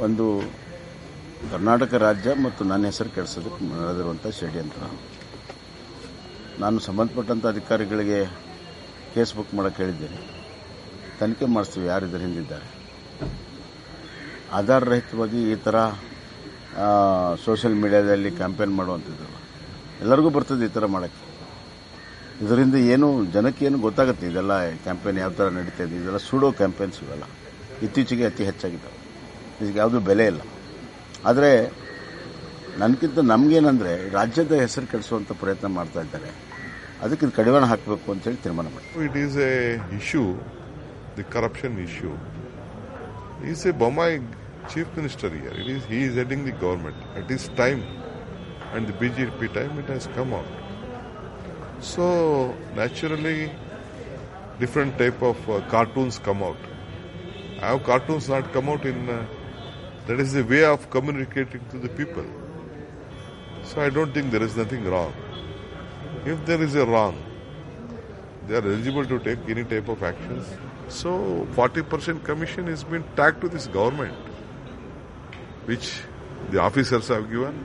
[0.06, 0.26] ಒಂದು
[1.52, 4.82] ಕರ್ನಾಟಕ ರಾಜ್ಯ ಮತ್ತು ನನ್ನ ಹೆಸರು ಕೆಡಿಸೋದಕ್ಕೆ ನಡೆದಿರುವಂಥ ಷಡ್ಯಂತ್ರ.
[6.64, 8.20] ನಾನು ಸಂಬಂಧಪಟ್ಟಂಥ ಅಧಿಕಾರಿಗಳಿಗೆ
[9.14, 10.20] ಕೇಸ್ ಬುಕ್ ಮಾಡೋಕ್ಕೆ ಹೇಳಿದ್ದೇನೆ.
[11.20, 12.68] ತನಿಖೆ ಮಾಡಿಸ್ತೀವಿ ಯಾರಿದ್ದಾರೆ ಹಿಂದಿದ್ದಾರೆ
[14.60, 15.78] ಆಧಾರ ರಹಿತವಾಗಿ ಈ ಥರ
[17.46, 19.28] ಸೋಷಿಯಲ್ ಮೀಡಿಯಾದಲ್ಲಿ ಕ್ಯಾಂಪೇನ್ ಮಾಡುವಂಥದ್ದು.
[20.04, 21.24] ಎಲ್ಲರಿಗೂ ಬರ್ತದೆ ಈ ಥರ ಮಾಡೋಕ್ಕೆ.
[22.44, 24.26] ಇದರಿಂದ ಏನು ಜನಕ್ಕೆ ಏನು ಗೊತ್ತಾಗುತ್ತೆ?
[24.32, 24.54] ಇದೆಲ್ಲ
[24.86, 25.96] ಕ್ಯಾಂಪೇನ್ ಯಾವ ಥರ ನಡೀತಾ ಇದೆ?
[26.02, 27.26] ಇದೆಲ್ಲ ಸುಡೋ ಕ್ಯಾಂಪೇನ್ಸ್ ಇವೆಲ್ಲ.
[27.86, 29.00] ಇತ್ತೀಚೆಗೆ ಅತಿ ಹೆಚ್ಚಾಗಿದ್ದಾವೆ.
[29.62, 30.42] ಇದಕ್ಕೆ ಯಾವುದೂ ಬೆಲೆ ಇಲ್ಲ.
[31.30, 31.52] ಆದರೆ
[32.82, 36.30] ನನಗಿಂತ ನಮಗೇನಂದ್ರೆ ರಾಜ್ಯದ ಹೆಸರು ಕೆಡಿಸುವಂಥ ಪ್ರಯತ್ನ ಮಾಡ್ತಾ ಇದ್ದಾರೆ.
[37.04, 39.54] ಅದಕ್ಕೆ ಇದು ಕಡಿವಾಣ ಹಾಕಬೇಕು ಅಂತೇಳಿ ತೀರ್ಮಾನ ಮಾಡಿ it is a
[40.00, 40.24] issue
[41.18, 42.12] the corruption issue
[43.52, 44.16] is a Bommai
[44.72, 48.96] chief minister year it is he is heading the government at is time and the
[49.04, 49.10] B
[49.42, 50.52] P time it has come out
[51.82, 53.52] So naturally,
[54.60, 56.58] different type of uh, cartoons come out.
[57.60, 59.10] Have cartoons not come out in?
[59.10, 59.26] Uh,
[60.08, 62.26] that is the way of communicating to the people.
[63.64, 65.14] So I don't think there is nothing wrong.
[66.26, 67.24] If there is a wrong,
[68.48, 70.48] they are eligible to take any type of actions.
[70.88, 74.16] So 40% commission is being tagged to this government,
[75.66, 76.02] which
[76.50, 77.64] the officers have given,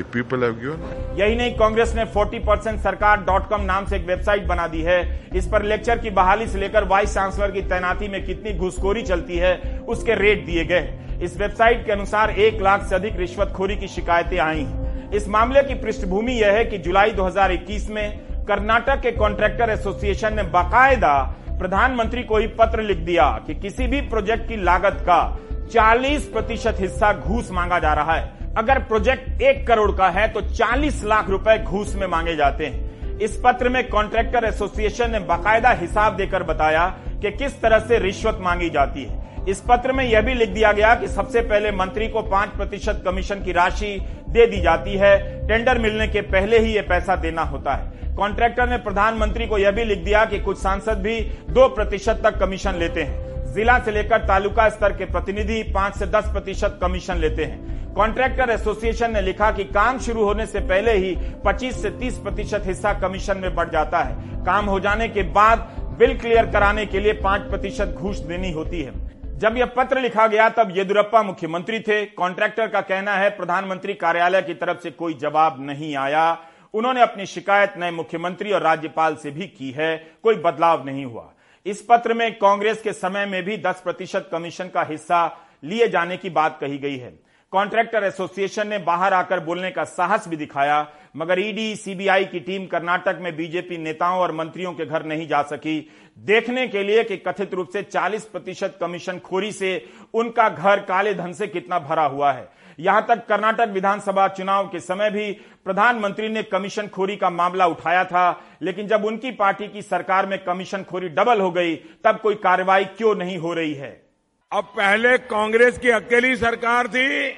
[0.00, 1.20] people have given.
[1.20, 4.82] यही नहीं, कांग्रेस ने 40 percent सरकार dot com नाम से एक website बना दी
[4.82, 9.02] है। इस पर लेक्चर की बहाली से लेकर वाइस चांसलर की तैनाती में कितनी घुसखोरी
[9.02, 13.76] चलती है, उसके रेट दिए गए। इस वेबसाइट के अनुसार एक लाख से अधिक रिश्वतखोरी
[13.76, 14.66] की शिकायतें आई।
[15.14, 20.42] इस मामले की पृष्ठभूमि यह है कि जुलाई 2021 में कर्नाटक के कॉन्ट्रैक्टर एसोसिएशन ने
[20.42, 25.38] बाकायदा प्रधानमंत्री को ही पत्र लिख दिया कि किसी भी प्रोजेक्ट की लागत का
[25.72, 30.40] 40 प्रतिशत हिस्सा घूस मांगा जा रहा है। अगर प्रोजेक्ट एक करोड़ का है तो
[30.40, 35.70] 40 लाख रुपए घूस में मांगे जाते हैं। इस पत्र में कॉन्ट्रैक्टर एसोसिएशन ने बाकायदा
[35.70, 36.86] हिसाब देकर बताया
[37.22, 40.72] कि किस तरह से रिश्वत मांगी जाती है। इस पत्र में यह भी लिख दिया
[40.72, 43.96] गया कि सबसे पहले मंत्री को पाँच प्रतिशत कमीशन की राशि
[44.28, 45.16] दे दी जाती है।
[45.48, 49.70] टेंडर मिलने के पहले ही यह पैसा देना होता है। कॉन्ट्रैक्टर ने प्रधानमंत्री को यह
[49.70, 53.90] भी लिख दिया कि कुछ सांसद भी दो प्रतिशत तक कमीशन लेते हैं। जिला से
[53.90, 59.20] लेकर तालुका स्तर के प्रतिनिधि पाँच से दस प्रतिशत कमीशन लेते हैं। कॉन्ट्रैक्टर एसोसिएशन ने
[59.20, 63.54] लिखा कि काम शुरू होने से पहले ही 25 से 30 प्रतिशत हिस्सा कमीशन में
[63.54, 65.58] बढ़ जाता है। काम हो जाने के बाद
[65.98, 68.92] बिल क्लियर कराने के लिए पाँच प्रतिशत घूस देनी होती है।
[69.38, 74.42] जब यह पत्र लिखा गया, तब येदुरप्पा मुख्यमंत्री थे। कॉन्ट्रैक्टर का कहना है, प्रधानमंत्री कार्यालय
[74.42, 76.38] की तरफ़ से कोई जवाब नहीं आया।
[76.74, 81.32] उन्होंने अपनी शिकायत नए मुख्यमंत्री और राज्यपाल से भी की है। कोई बदलाव नहीं हुआ।
[81.66, 86.16] इस पत्र में कांग्रेस के समय में भी 10 प्रतिशत कमीशन का हिस्सा लिए जाने
[86.16, 90.86] की बात कही गई है। कॉन्ट्रैक्टर एसोसिएशन ने बाहर आकर बोलने का साहस भी दिखाया,
[91.16, 95.42] मगर ईडी, सीबीआई की टीम कर्नाटक में बीजेपी नेताओं और मंत्रियों के घर नहीं जा
[95.42, 95.78] सकी।
[96.18, 99.74] देखने के लिए कि कथित रूप से 40 प्रतिशत कमीशन खोरी से
[100.14, 104.80] उनका घर काले धन से कितना भरा हुआ है। यहाँ तक कर्नाटक विधानसभा चुनाव के
[104.80, 105.30] समय भी
[105.64, 110.38] प्रधानमंत्री ने कमीशन खोरी का मामला उठाया था, लेकिन जब उनकी पार्टी की सरकार में
[110.44, 114.11] कमीशन खोरी डबल हो गई, तब कोई कार्रवाई क्यों नहीं हो रही है?
[114.52, 117.30] अब पहले कांग्रेस की अकेली सरकार थी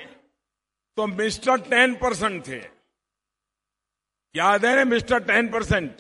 [0.99, 2.61] तो मिस्टर टेन परसेंट थे।
[4.35, 5.93] याद है ना मिस्टर टेन परसेंट?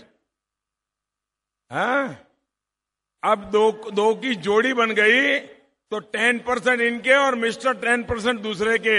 [3.22, 8.40] अब दो दो की जोड़ी बन गई तो टेन परसेंट इनके और मिस्टर टेन परसेंट
[8.40, 8.98] दूसरे के।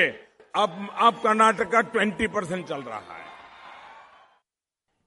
[0.53, 3.23] अब अब कर्नाटक का ट्वेंटी परसेंट चल रहा है।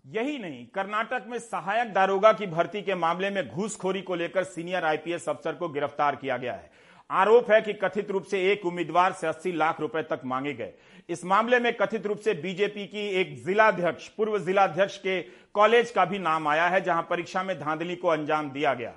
[0.04, 4.84] यही नहीं, कर्नाटक में सहायक दारोगा की भर्ती के मामले में घूसखोरी को लेकर सीनियर
[4.84, 6.70] आईपीएस अफसर को गिरफ़्तार किया गया है।
[7.10, 10.72] आरोप है कि कथित रूप से एक उम्मीदवार से 80 लाख रुपए तक मांगे गए।
[11.08, 15.20] इस मामले में कथित रूप से बीजेपी की एक जिलाध्यक्ष, पूर्व जिलाध्यक्ष के
[15.54, 18.92] कॉलेज का भी नाम आया है, जहाँ परीक्षा में धांधली को अंजाम दिया गया।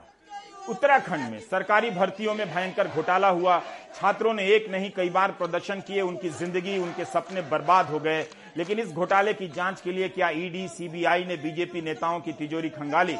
[0.69, 3.59] उत्तराखंड में सरकारी भर्तियों में भयंकर घोटाला हुआ।
[3.95, 8.25] छात्रों ने एक नहीं, कई बार प्रदर्शन किए, उनकी ज़िंदगी, उनके सपने बर्बाद हो गए।
[8.57, 12.69] लेकिन इस घोटाले की जाँच के लिए क्या ईडी, सीबीआई ने बीजेपी नेताओं की तिजोरी
[12.69, 13.15] खंगाली?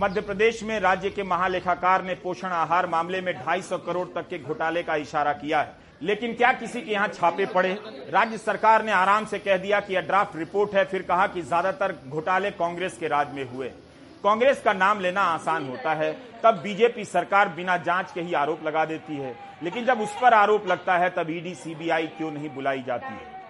[0.00, 4.38] मध्य प्रदेश में राज्य के महालेखाकार ने पोषण आहार मामले में 250 करोड़ तक के
[4.38, 7.72] घोटाले का इशारा किया है। लेकिन क्या किसी के यहाँ छापे पड़े?
[8.10, 11.42] राज्य सरकार ने आराम से कह दिया कि यह ड्राफ्ट रिपोर्ट है, फिर कहा कि
[11.42, 13.68] ज़्यादातर घोटाले कांग्रेस के राज में हुए।
[14.24, 18.66] कांग्रेस का नाम लेना आसान होता है। तब बीजेपी सरकार बिना जाँच के ही आरोप
[18.66, 22.48] लगा देती है। लेकिन जब उस पर आरोप लगता है, तब ईडी, सीबीआई क्यों नहीं
[22.48, 23.42] बुलाई जाती है?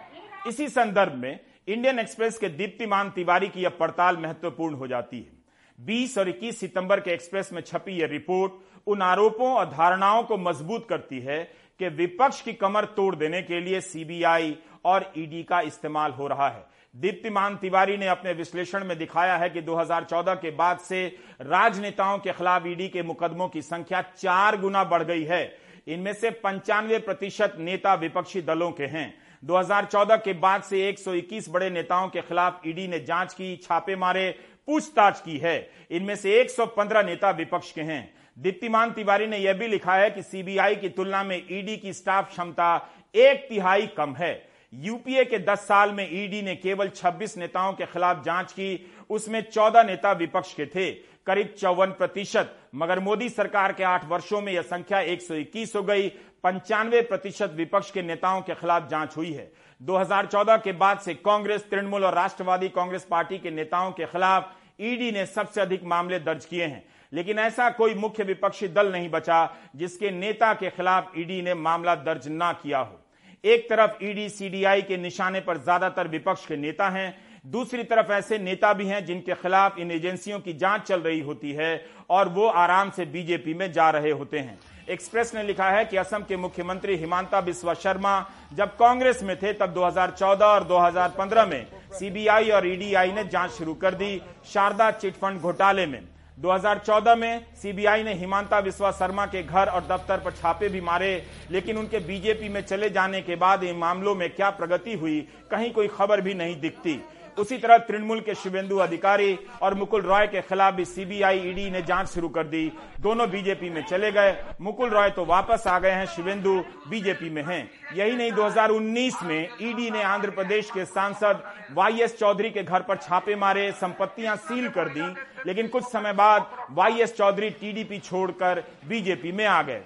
[0.47, 5.39] इसी संदर्भ में इंडियन एक्सप्रेस के दीप्तिमान तिवारी की यह पड़ताल महत्वपूर्ण हो जाती है।
[5.81, 8.53] 20 और 21 सितंबर के एक्सप्रेस में छपी यह रिपोर्ट
[8.87, 11.43] उन आरोपों और धारणाओं को मज़बूत करती है
[11.79, 16.49] कि विपक्ष की कमर तोड़ देने के लिए सीबीआई और ईडी का इस्तेमाल हो रहा
[16.49, 16.65] है।
[16.97, 21.07] दीप्तिमान तिवारी ने अपने विश्लेषण में दिखाया है कि 2014 के बाद से
[21.41, 25.43] राजनेताओं के खिलाफ ईडी के मुकदमों की संख्या चार गुना बढ़ गई है।
[25.89, 29.15] इनमें से पंचानवे प्रतिशत नेता विपक्षी दलों के हैं।
[29.45, 34.35] 2014 के बाद से 121 बड़े नेताओं के खिलाफ ईडी ने जाँच की, छापे मारे
[34.71, 39.67] पूछताछ की है। इनमें से 115 नेता विपक्ष के हैं। दीप्तिमान तिवारी ने यह भी
[39.67, 44.49] लिखा है कि सीबीआई की तुलना में ईडी की स्टाफ क्षमता एक तिहाई कम है।
[44.75, 49.41] यूपीए के 10 साल में ईडी ने केवल 26 नेताओं के खिलाफ जाँच की। उसमें
[49.51, 50.91] 14 नेता विपक्ष के थे।
[51.27, 56.09] करीब चौवन प्रतिशत। मगर मोदी सरकार के आठ वर्षों में यह संख्या 121 हो गई।
[56.45, 59.53] पंचानवे प्रतिशत विपक्ष के नेताओं के खिलाफ जाँच हुई है।
[59.83, 65.11] 2014 के बाद से कांग्रेस, तृणमूल और राष्ट्रवादी कांग्रेस पार्टी के नेताओं के खिलाफ ईडी
[65.13, 69.57] ने सबसे अधिक मामले दर्ज किए हैं। लेकिन ऐसा कोई मुख्य विपक्षी दल नहीं बचा,
[69.77, 73.01] जिसके नेता के खिलाफ ईडी ने मामला दर्ज ना किया हो।
[73.45, 77.15] एक तरफ़ ईडी सीडीआई के निशाने पर ज़्यादातर विपक्ष के नेता हैं,
[77.47, 81.53] दूसरी तरफ़ ऐसे नेता भी हैं जिनके खिलाफ इन एजेंसियों की जाँच चल रही होती
[81.53, 84.59] है और वो आराम से बीजेपी में जा रहे होते हैं।
[84.91, 88.15] एक्सप्रेस ने लिखा है कि असम के मुख्यमंत्री हिमांता बिस्वा शर्मा
[88.55, 91.67] जब कांग्रेस में थे, तब 2014 और 2015 में
[91.99, 96.01] सीबीआई और ईडीआई ने जाँच शुरू कर दी शारदा चिटफंड घोटाले में।
[96.39, 101.13] 2014 में सीबीआई ने हिमांता बिस्वा शर्मा के घर और दफ्तर पर छापे भी मारे,
[101.51, 105.73] लेकिन उनके बीजेपी में चले जाने के बाद इन मामलों में क्या प्रगति हुई, कहीं
[105.73, 107.01] कोई खबर भी नहीं दिखती।
[107.39, 111.83] उसी तरह तृणमूल के शिवेंदु अधिकारी और मुकुल रॉय के खिलाफ भी सीबीआई ईडी ने
[111.83, 115.91] जाँच शुरू कर दी। दोनों बीजेपी में चले गए। मुकुल रॉय तो वापस आ गए
[115.91, 116.55] हैं। शिवेंदु
[116.89, 122.19] बीजेपी में हैं। यही नहीं 2019 में ईडी ने आंध्र प्रदेश के सांसद वाई एस
[122.19, 125.15] चौधरी के घर पर छापे मारे, संपत्तियाँ सील कर दी,
[125.47, 129.83] लेकिन कुछ समय बाद वाई एस चौधरी टीडीपी छोड़कर बीजेपी में आ गए।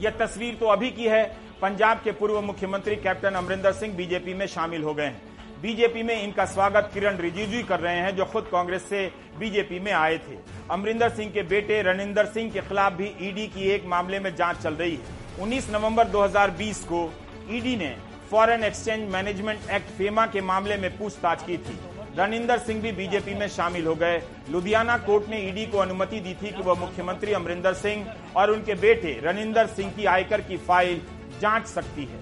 [0.00, 1.24] यह तस्वीर तो अभी की है।
[1.62, 5.31] पंजाब के पूर्व मुख्यमंत्री कैप्टन अमरिंदर सिंह बीजेपी में शामिल हो गए हैं।
[5.62, 9.04] बीजेपी में इनका स्वागत किरण रिजिजू कर रहे हैं, जो खुद कांग्रेस से
[9.38, 10.36] बीजेपी में आए थे।
[10.70, 14.56] अमरिंदर सिंह के बेटे रणिंदर सिंह के खिलाफ भी ईडी की एक मामले में जाँच
[14.56, 17.02] चल रही है। 19 नवंबर 2020 को
[17.50, 17.94] ईडी ने
[18.30, 21.78] foreign exchange management act FEMA के मामले में पूछताछ की थी।
[22.18, 24.20] रनिंदर सिंह भी बीजेपी में शामिल हो गए।
[24.50, 28.74] लुधियाना कोर्ट ने ईडी को अनुमति दी थी कि वह मुख्यमंत्री अमरिंदर सिंह और उनके
[28.76, 31.00] बेटे रनिंदर सिंह की आयकर की फ़ाइल
[31.40, 32.20] जाँच सकती है।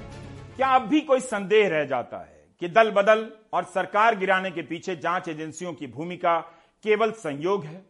[0.57, 2.40] क्या अब भी कोई संदेह रह जाता है?
[2.61, 6.41] कि दल बदल और सरकार गिराने के पीछे जाँच एजेंसियों की भूमिका
[6.83, 7.85] केवल संयोग है।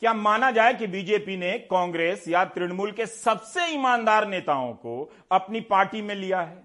[0.00, 5.60] क्या माना जाए कि बीजेपी ने कांग्रेस या तृणमूल के सबसे ईमानदार नेताओं को अपनी
[5.60, 6.62] पार्टी में लिया है?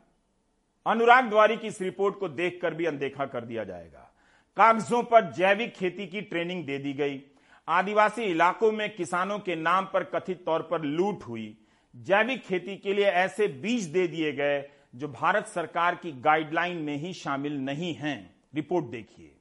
[0.86, 4.14] अनुराग द्वारी की इस रिपोर्ट को देखकर भी अनदेखा कर दिया जाएगा।
[4.58, 7.24] कागजों पर जैविक खेती की ट्रेनिंग दे दी गई।
[7.68, 11.58] आदिवासी इलाकों में किसानों के नाम पर कथित तौर पर लूट हुई।
[11.96, 16.96] जैविक खेती के लिए ऐसे बीज दे दिए गए जो भारत सरकार की गाइडलाइन में
[16.98, 18.20] ही शामिल नहीं हैं।
[18.56, 19.32] रिपोर्ट देखिए।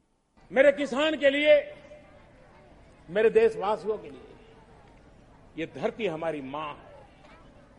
[0.51, 1.55] मेरे किसान के लिए,
[3.09, 4.21] मेरे देशवासियों के लिए,
[5.57, 6.85] ये धरती हमारी माँ है।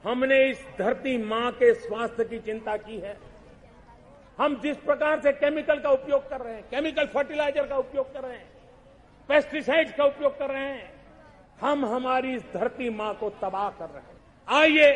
[0.04, 3.18] हमने इस धरती माँ के स्वास्थ्य की चिंता की है।
[4.40, 8.24] हम जिस प्रकार से केमिकल का उपयोग कर रहे हैं केमिकल फर्टिलाइज़र का उपयोग कर
[8.24, 8.50] रहे हैं
[9.30, 10.92] पेस्टिसाइड का उपयोग कर रहे हैं,
[11.62, 14.16] हम हमारी इस धरती माँ को तबाह कर रहे हैं।
[14.48, 14.92] आइए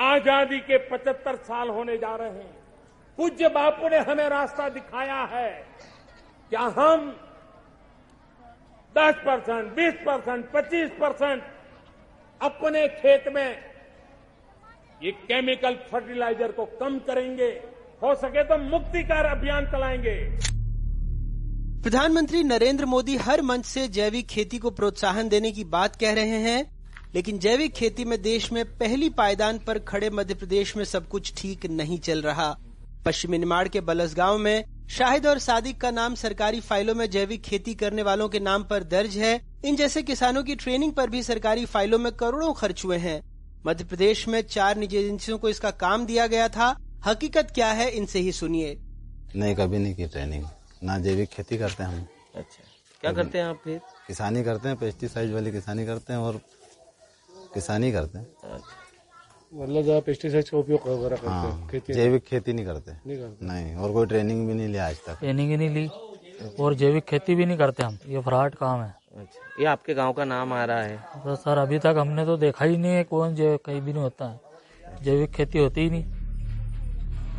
[0.00, 2.58] आज़ादी के 75 साल होने जा रहे हैं।
[3.18, 5.50] पूज्य बापू ने हमें रास्ता दिखाया है
[6.52, 7.10] क्या हम
[8.94, 11.42] 10 परसेंट, बीस परसेंट, पच्चीस परसेंट
[12.40, 13.70] अपने खेत में
[15.02, 17.50] ये केमिकल फर्टिलाइज़र को कम करेंगे।
[18.02, 20.16] हो सके तो मुक्तिकार अभियान चलाएँगे।
[21.82, 26.38] प्रधानमंत्री नरेंद्र मोदी हर मंच से जैविक खेती को प्रोत्साहन देने की बात कह रहे
[26.40, 26.79] हैं।
[27.14, 31.32] लेकिन जैविक खेती में देश में पहली पायदान पर खड़े मध्य प्रदेश में सब कुछ
[31.36, 32.56] ठीक नहीं चल रहा।
[33.04, 37.42] पश्चिमी निमाड़ के बलस बलसगांव में शाहिद और सादिक का नाम सरकारी फाइलों में जैविक
[37.42, 41.22] खेती करने वालों के नाम पर दर्ज है। इन जैसे किसानों की ट्रेनिंग पर भी
[41.22, 43.22] सरकारी फाइलों में करोड़ों खर्च हुए हैं।
[43.66, 47.90] मध्य प्रदेश में चार निजी एजेंसियों को इसका काम दिया गया था। हकीकत क्या है
[47.90, 48.78] इनसे ही सुनिए।
[49.36, 50.44] नहीं कभी नहीं की ट्रेनिंग
[50.84, 52.64] ना जैविक खेती करते हैं हम। अच्छा।
[53.00, 53.80] क्या करते हैं आप फिर?
[54.06, 56.40] किसानी करते हैं पेस्टिसाइड वाली किसानी करते हैं और
[57.54, 58.26] किसानी करते हैं।
[59.52, 63.18] मतलब जो पेस्टिसाइड का उपयोग वगैरह करते हैं हाँ खेती जैविक खेती नहीं करते। नहीं
[63.18, 65.90] करते। नहीं और कोई ट्रेनिंग भी नहीं लिया आज तक। ट्रेनिंग ही नहीं ली
[66.60, 70.12] और जैविक खेती भी नहीं करते हम। ये फ्रॉड काम है। अच्छा ये आपके गाँव
[70.12, 70.96] का नाम आ रहा है?
[71.24, 74.02] तो सर अभी तक हमने तो देखा ही नहीं है कौन जो कहीं भी नहीं
[74.02, 76.04] होता है। जैविक खेती होती ही नहीं।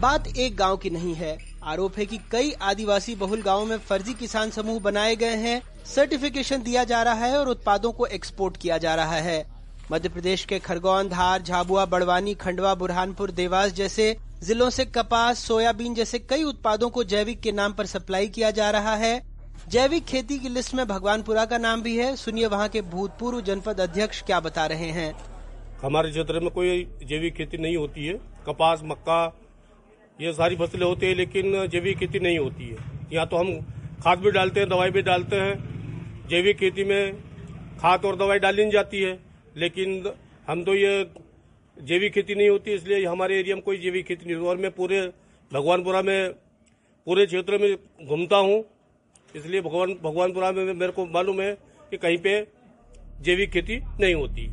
[0.02, 4.14] बात एक गाँव की नहीं है। आरोप है कि कई आदिवासी बहुल गाँवों में फर्जी
[4.14, 8.78] किसान समूह बनाए गए हैं। सर्टिफिकेशन दिया जा रहा है और उत्पादों को एक्सपोर्ट किया
[8.78, 9.61] जा रहा है।
[9.92, 15.94] मध्य प्रदेश के खरगोन, धार, झाबुआ, बड़वानी, खंडवा, बुरहानपुर, देवास जैसे जिलों से कपास, सोयाबीन
[15.94, 19.22] जैसे कई उत्पादों को जैविक के नाम पर सप्लाई किया जा रहा है।
[19.70, 23.82] जैविक खेती की लिस्ट में भगवानपुरा का नाम भी है। सुनिए वहाँ के भूतपूर्व जनपद
[23.82, 25.14] अध्यक्ष क्या बता रहे हैं।
[25.84, 28.14] हमारे क्षेत्र में कोई जैविक खेती नहीं होती है।
[28.48, 29.40] कपास, मक्का,
[30.22, 32.78] ये सारी फ़सलें होती है, लेकिन जैविक खेती नहीं होती है।
[33.14, 33.54] यहाँ तो हम
[34.04, 37.14] खाद भी डालते हैं, दवाई भी डालते हैं। जैविक खेती में
[37.80, 40.12] खाद और दवाई डाली जाती है। लेकिन
[40.48, 40.94] हम तो ये
[41.78, 44.72] जैविक खेती नहीं होती इसलिए हमारे एरिया में कोई जैविक खेती नहीं होती। और मैं
[44.72, 45.02] पूरे
[45.52, 46.34] भगवानपुरा में
[47.08, 48.64] पूरे क्षेत्र में घूमता हूँ
[49.36, 51.54] इसलिए भगवान भगवानपुरा में मेरे को मालूम है
[51.92, 52.40] कि कहीं पे
[53.22, 54.46] जैविक खेती नहीं होती।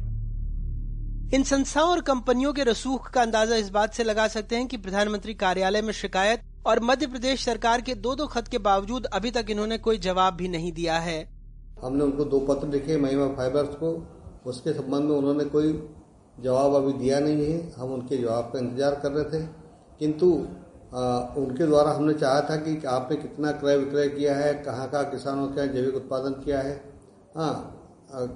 [1.36, 4.76] इन संस्थाओं और कंपनियों के रसूख का अंदाज़ा इस बात से लगा सकते हैं कि
[4.78, 9.30] प्रधानमंत्री कार्यालय में शिकायत और मध्य प्रदेश सरकार के दो दो खत के बावजूद अभी
[9.30, 11.18] तक इन्होंने कोई जवाब भी नहीं दिया है।
[11.82, 13.92] हमने उनको दो पत्र लिखे महिमा फाइबर्स को
[14.48, 15.72] उसके संबंध में उन्होंने कोई
[16.36, 19.44] जवाब अभी दिया नहीं है। हम उनके जवाब का इंतज़ार कर रहे थे।
[20.00, 20.46] किंतु
[20.88, 21.00] आ,
[21.36, 25.48] उनके द्वारा हमने चाहा था कि आपने कितना क्रय विक्रय किया है कहाँ कहाँ किसानों
[25.48, 26.72] का जैविक उत्पादन किया है।
[27.36, 27.74] हाँ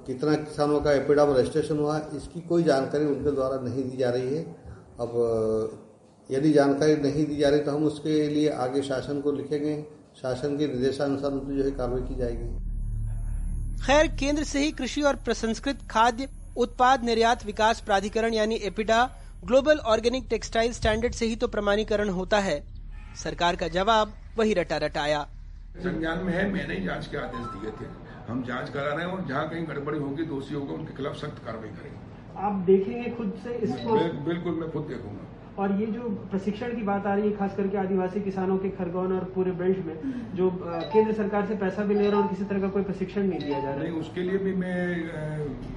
[0.07, 4.35] कितना किसानों का एपिडा रजिस्ट्रेशन हुआ इसकी कोई जानकारी उनके द्वारा नहीं दी जा रही
[4.35, 4.43] है।
[4.99, 5.15] अब
[6.29, 9.75] यदि जानकारी नहीं दी जा रही तो हम उसके लिए आगे शासन को लिखेंगे।
[10.21, 12.72] शासन के निर्देशानुसार उनकी जो है कार्रवाई की जाएगी।
[13.85, 18.99] खैर केंद्र से ही कृषि और प्रसंस्कृत खाद्य उत्पाद निर्यात विकास प्राधिकरण यानी APEDA
[19.45, 22.55] global organic textile standard से ही तो प्रमाणीकरण होता है।
[23.23, 25.21] सरकार का जवाब वही रटा रटाया
[25.77, 27.89] संज्ञान में है मैंने ही जाँच के आदेश दिए थे।
[28.29, 31.43] हम जाँच करा रहे हैं और जहाँ कहीं गड़बड़ी होगी दोषी होगा उनके खिलाफ सख्त
[31.45, 35.25] कार्रवाई करेंगे। आप देखेंगे खुद से इसको। बिल्कुल मैं खुद देखूँगा।
[35.59, 39.11] और ये जो प्रशिक्षण की बात आ रही है खास करके आदिवासी किसानों के खरगोन
[39.13, 39.95] और पूरे बेल्ट में
[40.35, 43.23] जो केंद्र सरकार से पैसा भी ले रहा है और किसी तरह का कोई प्रशिक्षण
[43.23, 44.79] नहीं दिया जा रहा है। उसके लिए भी मैं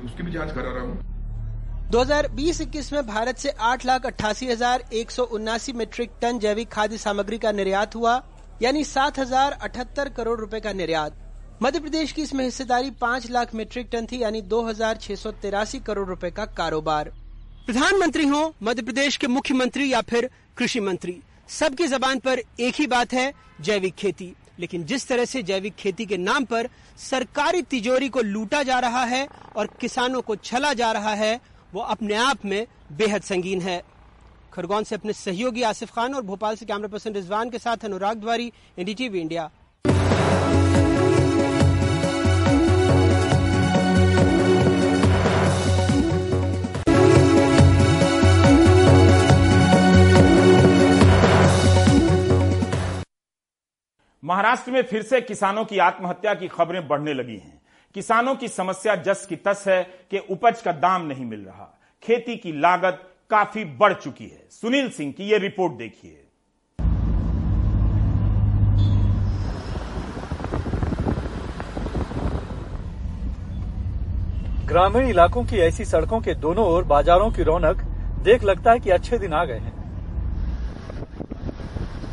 [0.05, 0.97] उसकी भी जाँच करा रहा हूँ।
[1.91, 6.99] 2020-21 में भारत से आठ लाख अट्ठासी हज़ार एक सौ उन्नासी मीट्रिक टन जैविक खाद्य
[6.99, 8.21] सामग्री का निर्यात हुआ
[8.63, 11.23] यानी सात हज़ार अठहत्तर करोड़ रुपए का निर्यात।
[11.63, 15.31] मध्य प्रदेश की इसमें हिस्सेदारी पाँच लाख मीट्रिक टन थी यानी दो हज़ार छह सौ
[15.43, 17.13] तिरासी करोड़ रुपए का कारोबार।
[17.67, 22.87] प्रधानमंत्री हो मध्य प्रदेश के मुख्यमंत्री या फिर कृषि मंत्री। सबकी जबान पर एक ही
[22.87, 28.09] बात है, जैविक खेती। लेकिन जिस तरह से जैविक खेती के नाम पर सरकारी तिजोरी
[28.09, 31.41] को लूटा जा रहा है और किसानों को छला जा रहा है,
[31.75, 33.83] वो अपने आप में बेहद संगीन है।
[34.53, 38.17] खरगोन से अपने सहयोगी आसिफ खान और भोपाल से कैमरा पर्सन रिजवान के साथ अनुराग
[38.17, 39.51] द्वारी एनडीटीवी इंडिया।
[54.25, 57.61] महाराष्ट्र में फिर से किसानों की आत्महत्या की खबरें बढ़ने लगी हैं।
[57.95, 62.37] किसानों की समस्या जस की तस है कि उपज का दाम नहीं मिल रहा। खेती
[62.37, 66.23] की लागत काफ़ी बढ़ चुकी है। सुनील सिंह की यह रिपोर्ट देखिए।
[74.67, 77.83] ग्रामीण इलाकों की ऐसी सड़कों के दोनों ओर बाजारों की रौनक
[78.25, 79.86] देख लगता है कि अच्छे दिन आ गए हैं।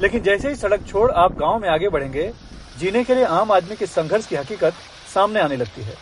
[0.01, 2.31] लेकिन जैसे ही सड़क छोड़ आप गाँव में आगे बढ़ेंगे,
[2.79, 4.73] जीने के लिए आम आदमी के संघर्ष की हकीकत
[5.13, 5.95] सामने आने लगती है।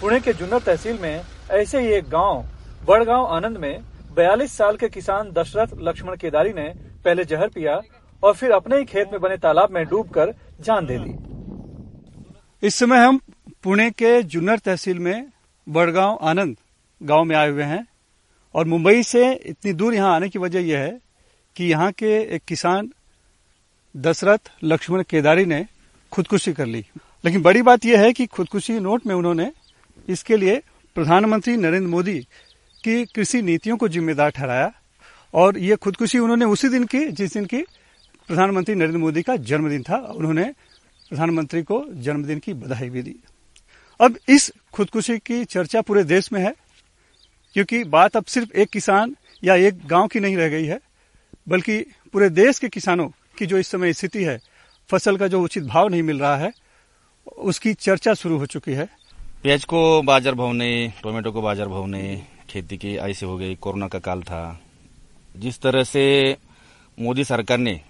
[0.00, 2.44] पुणे के जुन्नर तहसील में ऐसे ही एक गाँव
[2.86, 3.80] बड़गांव आनंद में
[4.16, 6.68] 42 साल के किसान दशरथ लक्ष्मण केदारी ने
[7.04, 7.80] पहले जहर पिया
[8.22, 12.98] और फिर अपने ही खेत में बने तालाब में डूबकर जान दे दी। इस समय
[12.98, 13.20] हम
[13.62, 15.28] पुणे के जुन्नर तहसील में
[15.66, 16.56] बड़गांव आनंद
[17.00, 17.86] गाँव में आए हुए हैं।
[18.54, 21.00] और मुंबई से इतनी दूर यहाँ आने की वजह यह है
[21.56, 22.90] कि यहाँ के एक किसान
[23.96, 25.66] दशरथ लक्ष्मण केदारी ने
[26.12, 26.84] खुदकुशी कर ली।
[27.24, 29.52] लेकिन बड़ी बात यह है कि खुदकुशी नोट में उन्होंने
[30.08, 30.62] इसके लिए
[30.94, 32.18] प्रधानमंत्री नरेंद्र मोदी
[32.84, 34.72] की कृषि नीतियों को जिम्मेदार ठहराया
[35.34, 37.62] और ये खुदकुशी उन्होंने उसी दिन की, जिस दिन की
[38.28, 40.44] प्रधानमंत्री नरेंद्र मोदी का जन्मदिन था, उन्होंने
[41.08, 43.16] प्रधानमंत्री को जन्मदिन की बधाई भी दी।
[44.00, 46.54] अब इस खुदकुशी की चर्चा पूरे देश में है।
[47.56, 50.80] क्योंकि बात अब सिर्फ़ एक किसान या एक गाँव की नहीं रह गई है
[51.48, 51.78] बल्कि
[52.14, 53.08] पूरे देश के किसानों
[53.38, 54.38] की जो इस समय स्थिति है
[54.90, 56.52] फ़सल का जो उचित भाव नहीं मिल रहा है
[57.40, 58.88] उसकी चर्चा शुरू हो चुकी है।
[59.42, 63.54] प्याज को बाज़ार भाव नहीं टोमेटो को बाज़ार भाव नहीं खेती की ऐसे हो गई
[63.56, 64.60] कोरोना का काल था।
[65.34, 66.36] जिस तरह से
[66.98, 67.80] मोदी सरकार ने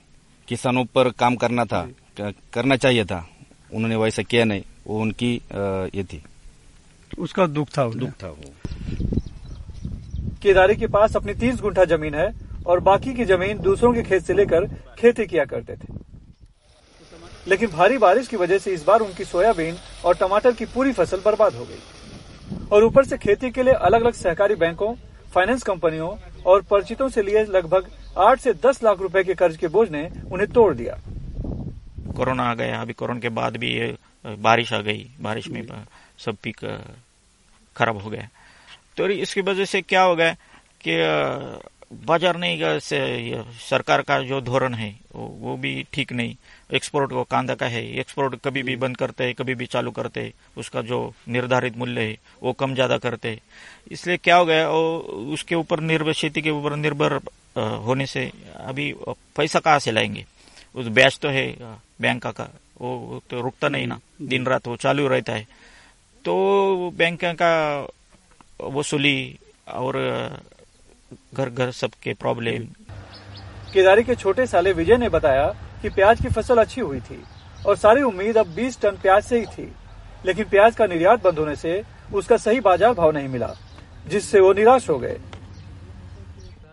[0.48, 3.26] किसानों पर काम करना था करना चाहिए था
[3.70, 5.34] उन्होंने वैसा किया नहीं वो उनकी
[5.94, 6.22] ये थी।
[7.18, 8.54] उसका दुख था दुख था वो।
[10.42, 12.28] केदारी के पास अपनी तीस गुंठा ज़मीन है
[12.66, 14.66] और बाकी की ज़मीन दूसरों के खेत से लेकर
[14.98, 15.98] खेती किया करते थे।
[17.48, 21.20] लेकिन भारी बारिश की वजह से इस बार उनकी सोयाबीन और टमाटर की पूरी फ़सल
[21.24, 24.94] बर्बाद हो गई। और ऊपर से खेती के लिए अलग अलग सहकारी बैंकों
[25.34, 26.10] फाइनेंस कंपनियों
[26.46, 30.08] और परिचितों से लिए लगभग आठ से दस लाख रुपए के कर्ज के बोझ ने
[30.32, 30.98] उन्हें तोड़ दिया।
[32.16, 33.70] कोरोना आ गया अभी कोरोना के बाद भी
[34.26, 35.62] बारिश आ गई बारिश में
[36.18, 36.58] सब पीक
[37.76, 38.28] खराब हो गया।
[39.00, 40.32] तो इसकी वजह से क्या हो गया
[40.80, 40.94] कि
[42.06, 42.98] बाज़ार नहीं से
[43.60, 46.34] सरकार का जो धोरण है वो भी ठीक नहीं।
[46.70, 50.20] एक्सपोर्ट को कांदा का है एक्सपोर्ट कभी भी बंद करते हैं कभी भी चालू करते
[50.20, 53.40] हैं उसका जो निर्धारित मूल्य है वो कम ज़्यादा करते हैं।
[53.90, 55.00] इसलिए क्या हो गया और
[55.34, 57.18] उसके ऊपर निर्भर खेती के ऊपर निर्भर
[57.84, 58.92] होने से अभी
[59.36, 60.24] पैसा कहाँ से लाएँगे?
[60.74, 61.46] उस ब्याज तो है
[62.00, 62.48] बैंक का
[62.80, 65.46] वो तो रुकता नहीं ना। दिन रात वो चालू रहता है।
[66.24, 67.50] तो बैंक का
[68.70, 69.38] वसूली
[69.74, 69.96] और
[71.34, 72.66] घर घर सबके प्रॉब्लम
[73.72, 75.46] केदारी के छोटे साले विजय ने बताया
[75.82, 77.22] कि प्याज की फ़सल अच्छी हुई थी
[77.66, 79.72] और सारी उम्मीद अब 20 टन प्याज से ही थी।
[80.26, 81.82] लेकिन प्याज का निर्यात बंद होने से
[82.14, 83.54] उसका सही बाज़ार भाव नहीं मिला
[84.06, 85.18] जिससे वो निराश हो गए।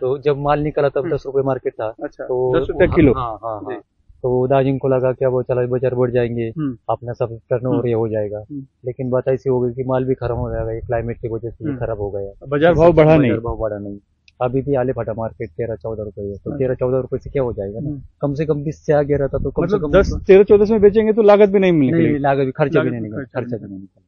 [0.02, 3.32] तो जब माल निकला तब दस रुपए मार्केट था अच्छा, तो दस रुपए किलो। हाँ
[3.44, 3.80] हाँ हाँ।
[4.24, 6.50] तो दार्जिलिंग को लगा क्या वो चला बाज़ार बढ़ जाएँगे
[6.90, 8.44] अपना सब टर्न ओवर ये हो जाएगा।
[8.86, 11.50] लेकिन बात ऐसी हो गई कि माल भी खराब हो जाएगा ये क्लाइमेट की वजह
[11.50, 13.98] से खराब हो गया। बाज़ार भाव बढ़ा नहीं। भाव बढ़ा नहीं।
[14.42, 17.54] अभी भी आले फटा मार्केट तेरह चौदह रुपए तो तेरह चौदह रुपए से क्या हो
[17.54, 17.92] जाएगा ना?
[18.22, 20.72] कम से कम बीस से आगे रहता तो कम से मतलब कम दस तेरह चौदह
[20.72, 23.66] में बेचेंगे तो लागत भी नहीं मिलेगी लागत भी खर्चा भी नहीं निकल खर्चा भी
[23.66, 24.02] नहीं निकल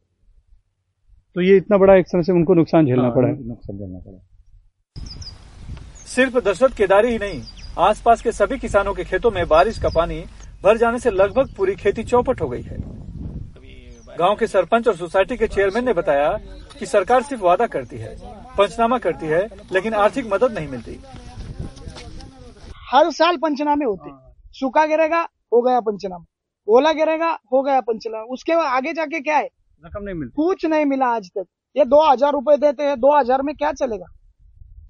[1.36, 4.18] तो ये इतना बड़ा एक तरह से उनको नुकसान झेलना पड़ा। नुकसान झेलना पड़ा।
[6.08, 7.42] सिर्फ़ दशरथ केदारी ही नहीं
[7.78, 10.20] आसपास के सभी किसानों के खेतों में बारिश का पानी
[10.64, 12.78] भर जाने से लगभग पूरी खेती चौपट हो गई है।
[14.20, 16.32] गाँव के सरपंच और सोसाइटी के चेयरमैन ने बताया
[16.80, 18.16] कि सरकार सिर्फ़ वादा करती है
[18.58, 21.00] पंचनामा करती है लेकिन आर्थिक मदद नहीं मिलती।
[22.92, 24.12] हर साल पंचनामे होते
[24.60, 25.22] सूखा गिरेगा
[25.54, 26.26] हो गया पंचनामा।
[26.68, 29.50] ओला गिरेगा हो गया पंचनामा। उसके आगे जाके क्या है?
[29.84, 33.18] रकम नहीं मिलती। कुछ नहीं मिला आज तक। ये दो हज़ार रूपए देते हैं दो
[33.18, 34.06] हज़ार में क्या चलेगा?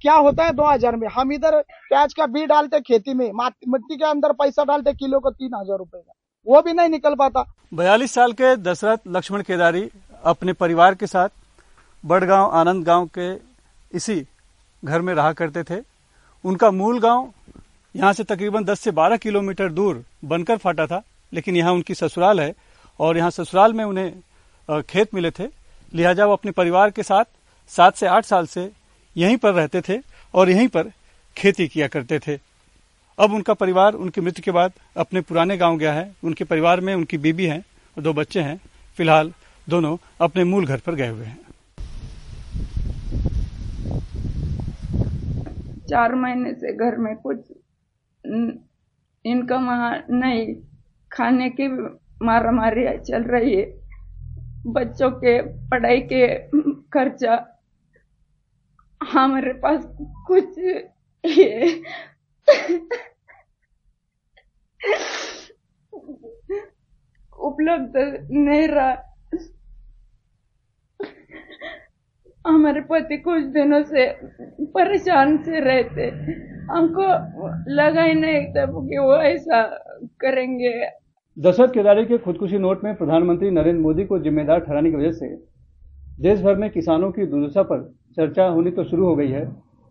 [0.02, 1.08] क्या होता है दो हज़ार में?
[1.10, 5.32] हम इधर प्याज का बी डालते खेती में मिट्टी के अंदर पैसा डालते किलो को
[5.32, 6.14] तीन हज़ार रुपये का।
[6.48, 7.44] वो भी नहीं निकल पाता।
[7.74, 9.90] बयालीस साल के दशरथ लक्ष्मण केदारी
[10.24, 11.30] अपने परिवार के साथ
[12.04, 13.34] बड़गांव, आनंद गाँव के
[13.92, 14.26] इसी
[14.84, 15.82] घर में रहा करते थे।
[16.44, 17.32] उनका मूल गाँव
[17.96, 21.02] यहाँ से तकरीबन 10 से 12 किलोमीटर दूर बनकर फाटा था,
[21.34, 22.54] लेकिन यहाँ उनकी ससुराल है
[23.00, 25.48] और यहाँ ससुराल में उन्हें खेत मिले थे।
[25.92, 27.26] लिहाजा वो अपने परिवार के साथ
[27.72, 28.70] सात से आठ साल से
[29.18, 30.00] यहीं पर रहते थे
[30.34, 30.92] और यहीं पर
[31.38, 32.40] खेती किया करते थे।
[33.20, 36.94] अब उनका परिवार, उनकी मृत्यु के बाद अपने पुराने गाँव गया है। उनके परिवार में
[36.96, 37.60] उनकी बीबी है
[37.98, 38.60] और दो बच्चे हैं।
[38.98, 39.34] फ़िलहाल
[39.70, 41.40] दोनों अपने मूल घर पर गए हुए हैं।
[45.90, 47.52] चार महीने से घर में कुछ
[49.26, 49.68] इनकम
[50.12, 50.56] नहीं।
[51.12, 51.68] खाने की
[52.26, 53.66] मारा मारी चल रही है।
[54.68, 56.28] बच्चों के पढ़ाई के
[56.94, 57.36] खर्चा
[59.12, 59.86] हमारे पास
[60.28, 60.58] कुछ
[61.24, 61.82] ये
[67.40, 67.94] उपलब्ध
[68.32, 68.92] नहीं रहा।
[72.48, 74.06] हमारे पति कुछ दिनों से
[74.74, 76.08] परेशान से रहते।
[76.72, 77.08] हमको
[77.74, 79.62] लगा ही नहीं तब कि वो ऐसा
[80.22, 80.74] करेंगे।
[81.38, 85.36] दशरथ केदारी के खुदकुशी नोट में प्रधानमंत्री नरेंद्र मोदी को जिम्मेदार ठहराने की वजह से
[86.22, 89.44] देश भर में किसानों की दुर्दशा पर चर्चा होनी तो शुरू हो गई है,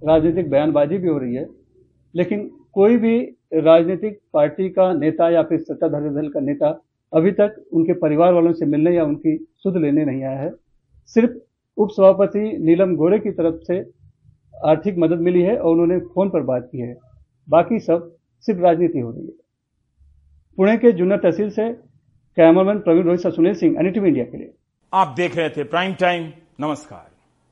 [0.02, 1.46] राजनीतिक बयानबाजी भी हो रही है,
[2.14, 3.18] लेकिन कोई भी
[3.54, 6.68] राजनीतिक पार्टी का नेता या फिर सत्ताधारी दल का नेता
[7.12, 10.50] अभी तक उनके परिवार वालों से मिलने या उनकी सुध लेने नहीं आया है।
[11.06, 11.30] सिर्फ़
[11.76, 13.78] उप सभापति नीलम गोरे की तरफ़ से
[14.54, 16.96] आर्थिक मदद मिली है और उन्होंने फ़ोन पर बात की है।
[17.48, 18.16] बाकी सब
[18.46, 19.32] सिर्फ़ राजनीति हो रही है।
[20.58, 21.72] पुणे के जुन्नर तहसील से
[22.36, 24.52] cameraman Praveen Rohit Sunil Singh, NTV India के लिए।
[24.92, 27.07] आप देख रहे थे प्राइम टाइम, नमस्कार।